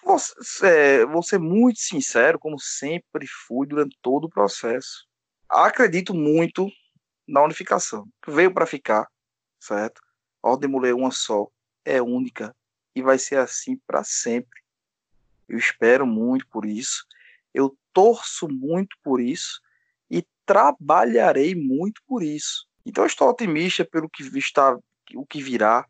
[0.04, 0.16] vou,
[0.62, 5.06] é, vou ser muito sincero, como sempre fui durante todo o processo.
[5.48, 6.68] Acredito muito
[7.26, 8.08] na unificação.
[8.26, 9.08] Veio para ficar,
[9.58, 10.00] certo?
[10.42, 11.48] A Ordem Mulher uma só,
[11.84, 12.54] é única
[12.94, 14.60] e vai ser assim para sempre.
[15.48, 17.04] Eu espero muito por isso.
[17.52, 19.60] Eu torço muito por isso
[20.10, 22.66] e trabalharei muito por isso.
[22.84, 24.78] Então eu estou otimista pelo que está
[25.14, 25.86] o que virá.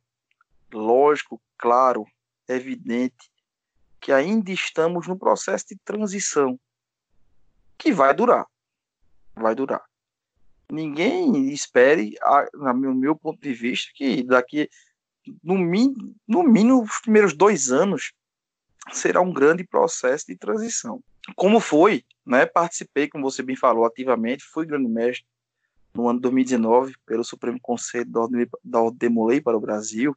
[0.72, 2.04] Lógico, claro,
[2.48, 3.30] evidente
[4.00, 6.58] que ainda estamos no processo de transição
[7.78, 8.46] que vai durar.
[9.34, 9.84] Vai durar.
[10.70, 12.14] Ninguém espere,
[12.54, 14.68] no meu ponto de vista, que daqui
[15.42, 15.56] no,
[16.26, 18.12] no mínimo os primeiros dois anos
[18.92, 21.02] será um grande processo de transição.
[21.34, 22.46] Como foi, né?
[22.46, 25.26] Participei, como você bem falou, ativamente, fui grande mestre
[25.94, 28.10] no ano 2019 pelo Supremo Conselho
[28.62, 30.16] da Ordem para o Brasil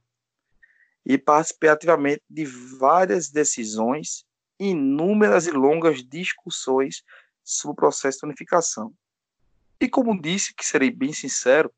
[1.06, 4.26] e participei ativamente de várias decisões,
[4.60, 7.04] inúmeras e longas discussões
[7.44, 8.94] sobre o processo de unificação.
[9.80, 11.74] E como disse, que serei bem sincero,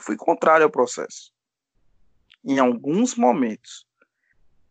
[0.00, 1.32] fui contrário ao processo.
[2.44, 3.86] Em alguns momentos.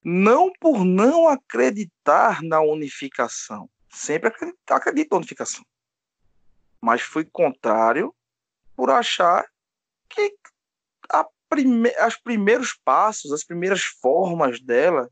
[0.04, 3.70] Não por não acreditar na unificação.
[3.90, 5.66] Sempre acredito, acredito na unificação.
[6.82, 8.14] Mas fui contrário
[8.76, 9.46] por achar
[10.10, 10.36] que
[11.54, 15.10] prime os primeiros passos, as primeiras formas dela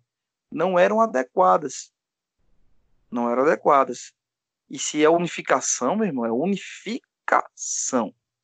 [0.51, 1.91] não eram adequadas.
[3.11, 4.11] Não eram adequadas.
[4.69, 7.11] E se é unificação, meu irmão, é unificação.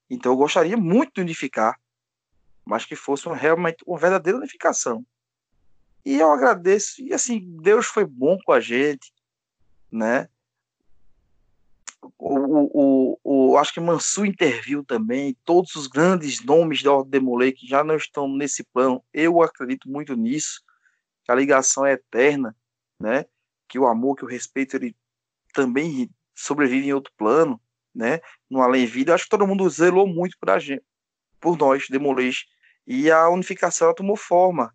[0.10, 1.80] Então eu gostaria muito de unificar,
[2.66, 5.06] mas que fosse uma, realmente uma verdadeira unificação.
[6.06, 9.12] E eu agradeço, e assim, Deus foi bom com a gente,
[9.92, 10.30] né?
[12.18, 17.52] o, o, o, acho que Mansu interviu também, todos os grandes nomes da Ordem Demolei
[17.52, 20.62] que já não estão nesse plano, eu acredito muito nisso,
[21.24, 22.56] que a ligação é eterna,
[23.00, 23.26] né?
[23.68, 24.96] que o amor, que o respeito, ele
[25.54, 27.60] também sobrevive em outro plano,
[27.98, 28.22] né?
[28.48, 30.84] no além-vida, acho que todo mundo zelou muito por, a gente,
[31.42, 32.46] por nós, Demolês,
[32.86, 34.72] e a unificação ela tomou forma,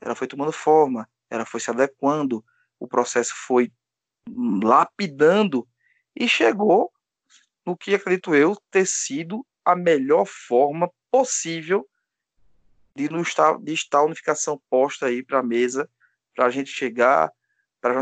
[0.00, 2.44] ela foi tomando forma, ela foi se adequando,
[2.78, 3.72] o processo foi
[4.62, 5.66] lapidando
[6.14, 6.92] e chegou
[7.64, 11.88] no que acredito eu ter sido a melhor forma possível
[12.94, 15.88] de, no estar, de estar a unificação posta aí para a mesa,
[16.34, 17.32] para a gente chegar,
[17.80, 18.00] para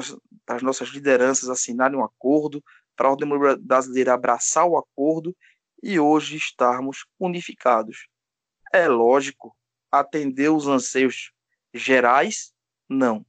[0.48, 2.62] as nossas lideranças assinarem um acordo,
[2.96, 3.28] para a Ordem
[3.60, 5.36] Brasileira abraçar o acordo
[5.82, 8.08] e hoje estarmos unificados.
[8.72, 9.56] É lógico,
[9.90, 11.32] atender os anseios
[11.72, 12.52] gerais?
[12.88, 13.24] Não.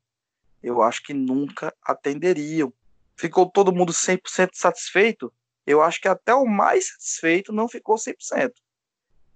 [0.64, 2.74] Eu acho que nunca atenderiam,
[3.16, 5.32] ficou todo mundo 100% satisfeito,
[5.66, 8.52] eu acho que até o mais satisfeito não ficou 100%.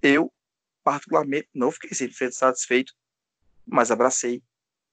[0.01, 0.31] eu,
[0.83, 2.93] particularmente, não fiquei sempre satisfeito,
[3.65, 4.41] mas abracei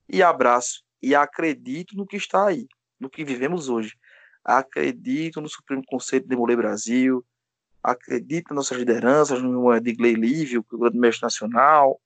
[0.09, 2.67] e abraço e acredito no que está aí,
[3.01, 3.97] no que vivemos hoje.
[4.49, 7.23] Acredito no Supremo Conselho de Demoler Brasil,
[7.83, 12.01] acredito nas nossas lideranças, no Edgley Lívio, o grande mestre nacional.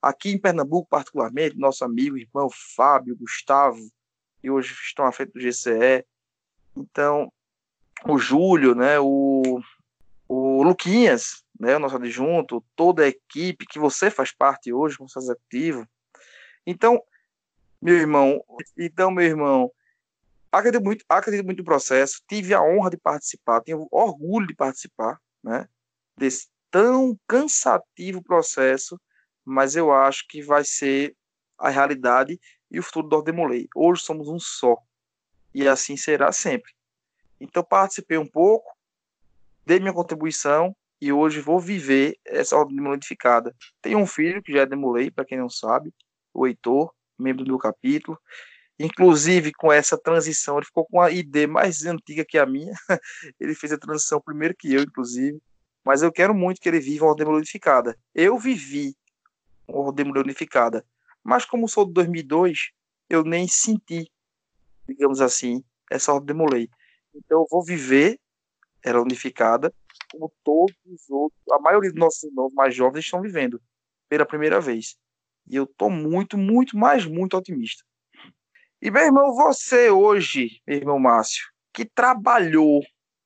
[0.00, 3.80] Aqui em Pernambuco, particularmente, nosso amigo, irmão Fábio, Gustavo,
[4.40, 6.06] que hoje estão à frente do GCE.
[6.76, 7.32] Então,
[8.04, 9.60] o Júlio, né, o,
[10.28, 15.10] o Luquinhas, né, o nosso adjunto, toda a equipe que você faz parte hoje, como
[15.10, 15.84] seu executivo.
[16.64, 17.02] Então,
[17.80, 18.40] meu irmão,
[18.78, 19.72] então, meu irmão,
[20.52, 25.18] acredito muito, acredito muito no processo, tive a honra de participar, tenho orgulho de participar,
[25.42, 25.66] né,
[26.16, 29.00] desse tão cansativo processo,
[29.44, 31.16] mas eu acho que vai ser
[31.58, 32.38] a realidade
[32.70, 33.68] e o futuro do Ordemolei.
[33.74, 34.76] Hoje somos um só,
[35.54, 36.72] e assim será sempre.
[37.40, 38.72] Então, participei um pouco,
[39.66, 43.54] dei minha contribuição e hoje vou viver essa ordem modificada.
[43.80, 45.92] Tenho um filho que já é demolei, para quem não sabe,
[46.32, 48.18] o Heitor, membro do capítulo.
[48.84, 52.72] Inclusive, com essa transição, ele ficou com a ID mais antiga que a minha.
[53.38, 55.40] ele fez a transição primeiro que eu, inclusive.
[55.84, 57.96] Mas eu quero muito que ele viva uma ordem modificada.
[58.12, 58.96] Eu vivi
[59.68, 60.84] uma ordem modificada.
[61.22, 62.72] Mas como sou de 2002,
[63.08, 64.10] eu nem senti,
[64.88, 66.68] digamos assim, essa ordem demolei.
[67.14, 68.18] Então eu vou viver
[68.82, 69.72] ela unificada,
[70.10, 73.62] como todos os outros, a maioria dos nossos irmãos mais jovens estão vivendo
[74.08, 74.96] pela primeira vez.
[75.46, 77.84] E eu tô muito, muito, mais muito otimista.
[78.82, 82.82] E meu irmão, você hoje, meu irmão Márcio, que trabalhou,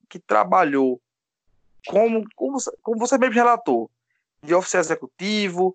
[0.06, 1.00] que trabalhou
[1.86, 2.58] como, como,
[2.98, 3.90] você mesmo relatou,
[4.42, 5.72] de oficial executivo,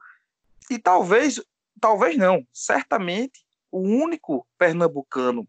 [0.70, 1.42] e talvez,
[1.80, 5.48] talvez não, certamente o único pernambucano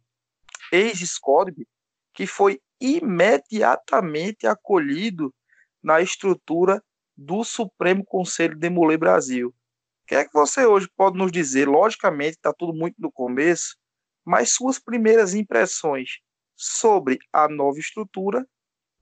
[0.72, 1.68] ex-SCODB
[2.14, 5.35] que foi imediatamente acolhido
[5.83, 6.83] na estrutura
[7.14, 9.49] do Supremo Conselho de Mulher Brasil.
[9.49, 11.68] O que é que você hoje pode nos dizer?
[11.68, 13.76] Logicamente, está tudo muito no começo,
[14.25, 16.20] mas suas primeiras impressões
[16.55, 18.47] sobre a nova estrutura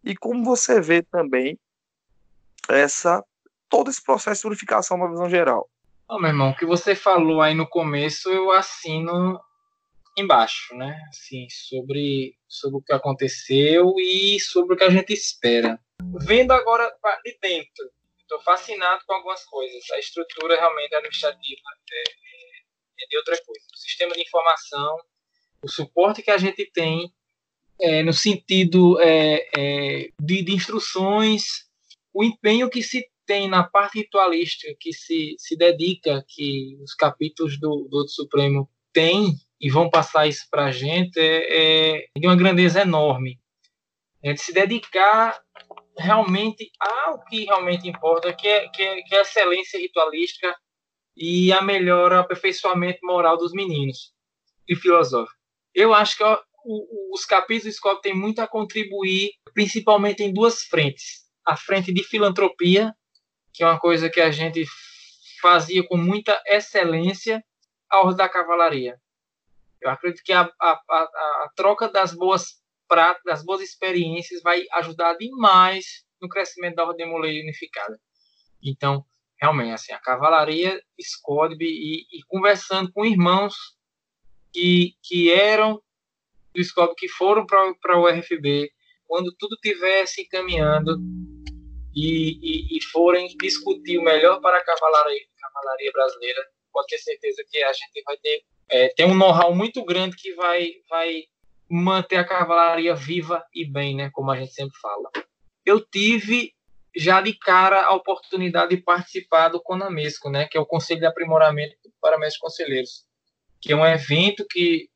[0.02, 1.58] e como você vê também
[2.68, 3.24] essa
[3.68, 5.70] todo esse processo de unificação na visão geral.
[6.08, 9.40] Oh, meu irmão, o que você falou aí no começo, eu assino
[10.16, 11.00] embaixo, né?
[11.08, 15.78] Assim, sobre, sobre o que aconteceu e sobre o que a gente espera.
[16.26, 16.92] Vendo agora
[17.24, 17.90] de dentro,
[18.20, 19.88] estou fascinado com algumas coisas.
[19.92, 21.60] A estrutura realmente administrativa
[21.92, 22.02] é,
[23.08, 23.64] de outra coisa.
[23.72, 24.96] O sistema de informação,
[25.62, 27.12] o suporte que a gente tem
[27.80, 31.66] é, no sentido é, é, de, de, instruções,
[32.12, 37.58] o empenho que se tem na parte ritualística, que se, se dedica, que os capítulos
[37.58, 42.36] do, do Supremo têm e vão passar isso para a gente é, é, de uma
[42.36, 43.38] grandeza enorme.
[44.22, 45.40] É de se dedicar
[45.96, 50.54] realmente ao que realmente importa, que é, que é, que é a excelência ritualística
[51.20, 54.14] e a melhor aperfeiçoamento moral dos meninos
[54.66, 55.38] e filosófico.
[55.74, 60.62] Eu acho que o, os capítulos do Escopo têm muito a contribuir, principalmente em duas
[60.62, 61.28] frentes.
[61.46, 62.94] A frente de filantropia,
[63.52, 64.64] que é uma coisa que a gente
[65.42, 67.44] fazia com muita excelência,
[67.90, 68.96] a Ordem da Cavalaria.
[69.80, 74.64] Eu acredito que a, a, a, a troca das boas práticas, das boas experiências vai
[74.74, 77.98] ajudar demais no crescimento da ordem unificada.
[78.62, 79.04] Então,
[79.40, 83.54] realmente, assim, a cavalaria, SCODB e, e conversando com irmãos
[84.52, 85.80] que, que eram
[86.54, 88.70] do SCODB, que foram para o RFB,
[89.06, 90.98] quando tudo tivesse caminhando
[91.94, 96.40] e, e, e, forem discutir o melhor para a cavalaria, cavalaria brasileira,
[96.72, 100.32] pode ter certeza que a gente vai ter é, tem um know-how muito grande que
[100.34, 101.24] vai, vai
[101.68, 104.10] manter a cavalaria viva e bem, né?
[104.12, 105.10] Como a gente sempre fala.
[105.66, 106.54] Eu tive
[106.96, 110.46] já de cara a oportunidade de participar do CONAMESCO, né?
[110.46, 113.04] Que é o Conselho de Aprimoramento para Mestres Conselheiros,
[113.60, 114.88] que é um evento que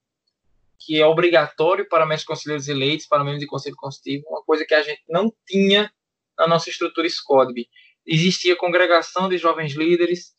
[0.87, 4.75] que é obrigatório para mestres conselheiros eleitos, para membros de conselho consultivo, uma coisa que
[4.75, 5.91] a gente não tinha
[6.37, 7.71] na nossa estrutura SCODB.
[8.07, 10.35] Existia congregação de jovens líderes,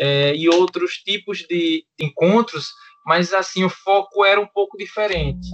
[0.00, 2.68] é, e outros tipos de encontros,
[3.04, 5.48] mas assim o foco era um pouco diferente.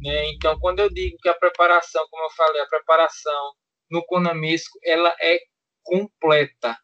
[0.00, 0.30] Né?
[0.32, 3.52] Então, quando eu digo que a preparação, como eu falei, a preparação
[3.90, 5.40] no Conamesco, ela é
[5.82, 6.78] completa.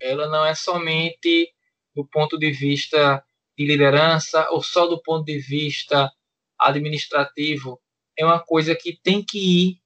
[0.00, 1.52] Ela não é somente
[1.94, 3.22] do ponto de vista
[3.56, 6.10] de liderança ou só do ponto de vista
[6.58, 7.80] administrativo.
[8.16, 9.82] É uma coisa que tem que ir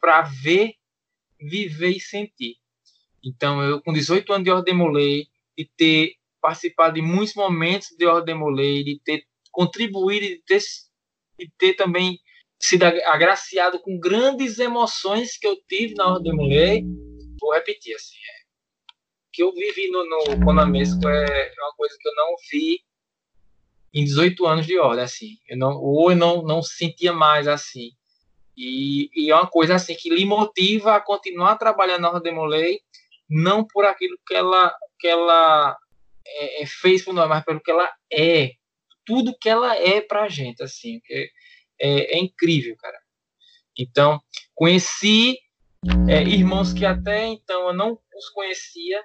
[0.00, 0.74] para ver,
[1.38, 2.56] viver e sentir.
[3.22, 8.06] Então, eu com 18 anos de Ordem Molei, de ter participado de muitos momentos de
[8.06, 10.60] Ordem Molei, de ter contribuído, de ter,
[11.38, 12.18] de ter também
[12.62, 16.84] sido agraciado com grandes emoções que eu tive na Ordem Molei,
[17.40, 18.42] vou repetir assim, é,
[19.32, 22.80] que eu vivi no, no Conamesco é uma coisa que eu não vi
[23.92, 25.38] em 18 anos de ordem, assim.
[25.48, 27.90] Eu não, ou eu não, não sentia mais assim.
[28.56, 32.80] E, e, é uma coisa assim que lhe motiva a continuar trabalhando na Ordem Molay,
[33.28, 35.76] não por aquilo que ela, que ela
[36.26, 38.52] é, é fez por nós, mas pelo que ela é.
[39.04, 41.00] Tudo que ela é pra gente, assim.
[41.10, 41.26] É,
[41.82, 42.98] é, é incrível, cara.
[43.76, 44.20] Então,
[44.54, 45.38] conheci
[46.08, 49.02] é, irmãos que até então eu não os conhecia.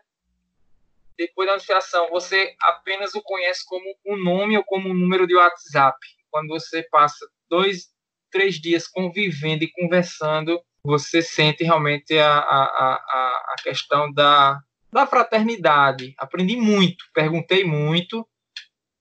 [1.18, 5.36] Depois da anunciação, você apenas o conhece como um nome ou como um número de
[5.36, 5.98] WhatsApp.
[6.30, 7.90] Quando você passa dois,
[8.32, 14.60] três dias convivendo e conversando, você sente realmente a, a, a, a questão da,
[14.92, 16.14] da fraternidade.
[16.20, 18.28] Aprendi muito, perguntei muito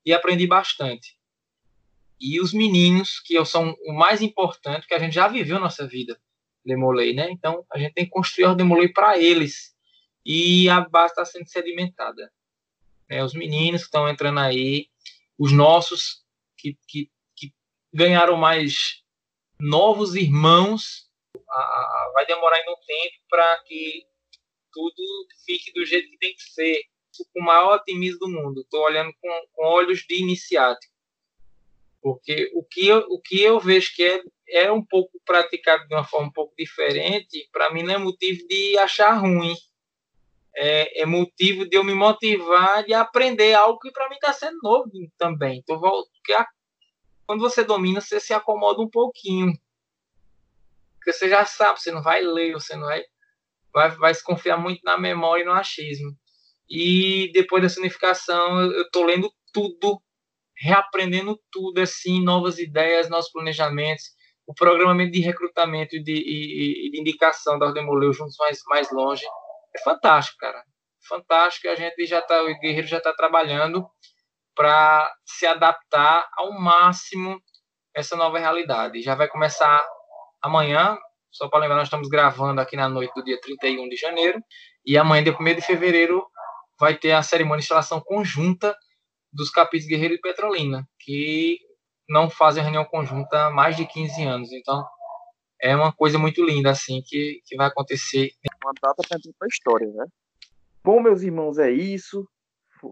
[0.05, 1.16] e aprendi bastante.
[2.19, 6.19] E os meninos, que são o mais importante, que a gente já viveu nossa vida,
[6.65, 7.31] Demolei, né?
[7.31, 9.75] Então a gente tem que construir o Demolei para eles.
[10.25, 12.33] E a base está sendo sedimentada.
[13.09, 14.89] É, os meninos que estão entrando aí,
[15.39, 16.25] os nossos
[16.57, 17.53] que, que, que
[17.93, 19.05] ganharam mais
[19.61, 21.09] novos irmãos,
[21.49, 24.05] a, a, vai demorar ainda um tempo para que
[24.73, 26.83] tudo fique do jeito que tem que ser.
[27.33, 28.61] Com o maior otimismo do mundo.
[28.61, 30.93] Estou olhando com, com olhos de iniciático.
[32.07, 35.93] Porque o que eu, o que eu vejo que é, é um pouco praticado de
[35.93, 39.57] uma forma um pouco diferente, para mim não é motivo de achar ruim.
[40.55, 44.57] É, é, motivo de eu me motivar de aprender algo que para mim está sendo
[44.63, 44.89] novo
[45.19, 45.59] também.
[45.59, 45.81] Então,
[47.27, 49.53] quando você domina, você se acomoda um pouquinho.
[50.95, 53.03] Porque você já sabe, você não vai ler, você não vai,
[53.75, 56.17] vai, vai se confiar muito na memória e no achismo.
[56.71, 60.01] E depois da unificação, eu estou lendo tudo
[60.59, 64.05] reaprendendo tudo, assim, novas ideias, novos planejamentos,
[64.47, 68.61] o programamento de recrutamento e de, e, e de indicação da Ordem Moleu juntos mais,
[68.67, 69.25] mais longe.
[69.75, 70.63] É fantástico, cara.
[71.09, 71.69] Fantástico.
[71.69, 73.87] A gente já tá, o Guerreiro já está trabalhando
[74.55, 77.41] para se adaptar ao máximo
[77.95, 79.03] essa nova realidade.
[79.03, 79.85] Já vai começar
[80.41, 80.97] amanhã,
[81.31, 84.41] só para lembrar, nós estamos gravando aqui na noite do dia 31 de janeiro,
[84.85, 86.25] e amanhã, dia 1 de fevereiro,
[86.79, 88.77] vai ter a cerimônia de instalação conjunta
[89.37, 91.59] dos capítulos Guerreiro e Petrolina, que
[92.09, 94.53] não fazem reunião conjunta há mais de 15 anos.
[94.53, 94.85] Então,
[95.61, 98.31] é uma coisa muito linda, assim, que, que vai acontecer.
[98.65, 100.07] Uma data para a história, né?
[100.83, 102.29] Bom, meus irmãos, é isso.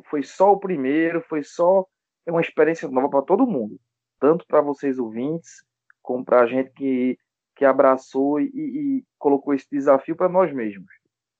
[0.08, 1.86] Foi só o primeiro, foi só
[2.26, 3.78] é uma experiência nova para todo mundo,
[4.18, 5.62] tanto para vocês ouvintes,
[6.02, 7.18] como para a gente que,
[7.54, 10.88] que abraçou e, e colocou esse desafio para nós mesmos,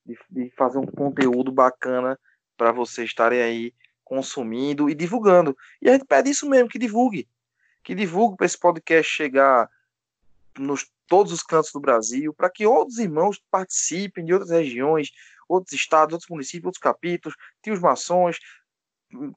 [0.04, 2.18] de, de fazer um conteúdo bacana
[2.56, 3.72] para vocês estarem aí
[4.04, 5.56] consumindo e divulgando.
[5.80, 7.28] E a gente pede isso mesmo, que divulgue.
[7.82, 9.68] Que divulgue para esse podcast chegar
[10.58, 15.10] nos todos os cantos do Brasil, para que outros irmãos participem de outras regiões,
[15.48, 18.38] outros estados, outros municípios, outros capítulos, tios maçons,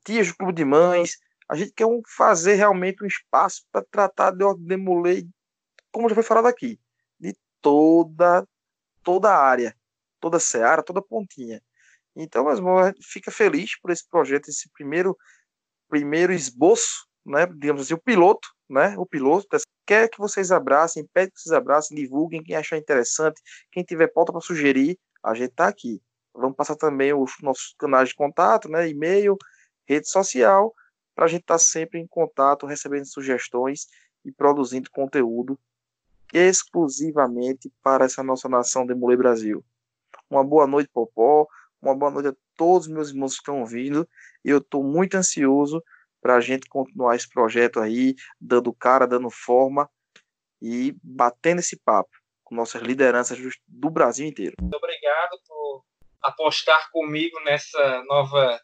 [0.06, 1.18] tias do clube de mães.
[1.50, 4.78] A gente quer fazer realmente um espaço para tratar de ordem
[5.92, 6.80] como já foi falado aqui,
[7.20, 8.48] de toda
[9.04, 9.76] toda a área,
[10.20, 11.62] toda a seara, toda a pontinha.
[12.18, 12.60] Então, mas
[13.04, 15.16] fica feliz por esse projeto, esse primeiro
[15.88, 19.48] primeiro esboço, né, digamos assim, o piloto, né, o piloto,
[19.86, 23.42] quer que vocês abracem, pede que vocês abracem, divulguem, quem achar interessante,
[23.72, 26.02] quem tiver pauta para sugerir, a gente está aqui.
[26.34, 29.38] Vamos passar também os nossos canais de contato, né, e-mail,
[29.86, 30.74] rede social,
[31.16, 33.88] para a gente estar tá sempre em contato, recebendo sugestões
[34.26, 35.58] e produzindo conteúdo
[36.34, 39.64] exclusivamente para essa nossa nação de Mulher Brasil.
[40.30, 41.48] Uma boa noite, Popó.
[41.82, 44.08] Uma boa noite a todos os meus irmãos que estão ouvindo.
[44.44, 45.82] Eu estou muito ansioso
[46.22, 49.90] para a gente continuar esse projeto aí, dando cara, dando forma
[50.62, 52.10] e batendo esse papo
[52.44, 54.56] com nossas lideranças do Brasil inteiro.
[54.60, 55.84] Muito obrigado por
[56.22, 58.60] apostar comigo nessa nova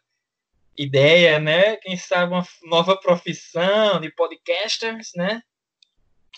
[0.76, 1.76] ideia, né?
[1.76, 5.40] Quem sabe uma nova profissão de podcasters, né?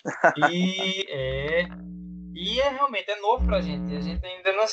[0.52, 1.62] E é,
[2.34, 3.96] e é realmente é novo para a gente.
[3.96, 4.64] A gente ainda não,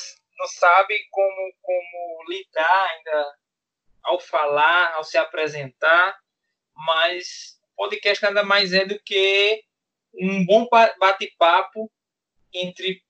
[0.44, 3.36] não sabe como, como lidar ainda
[4.04, 6.20] ao falar, ao se apresentar,
[6.76, 9.64] mas o podcast nada mais é do que
[10.14, 10.68] um bom
[11.00, 11.90] bate-papo
[12.54, 13.02] entre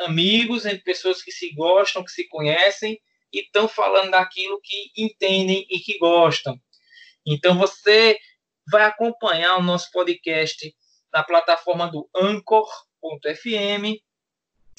[0.00, 3.00] amigos, entre pessoas que se gostam, que se conhecem
[3.32, 6.60] e estão falando daquilo que entendem e que gostam.
[7.24, 8.18] Então você
[8.68, 10.74] vai acompanhar o nosso podcast
[11.12, 14.02] na plataforma do anchor.fm,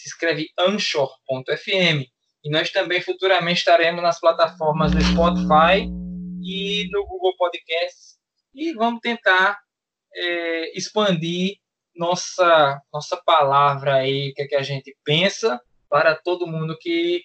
[0.04, 2.06] se escreve anchor.fm.
[2.44, 5.88] E nós também futuramente estaremos nas plataformas do Spotify
[6.44, 8.18] e no Google Podcasts.
[8.54, 9.58] E vamos tentar
[10.14, 11.56] é, expandir
[11.96, 17.24] nossa, nossa palavra aí, o que, é que a gente pensa, para todo mundo que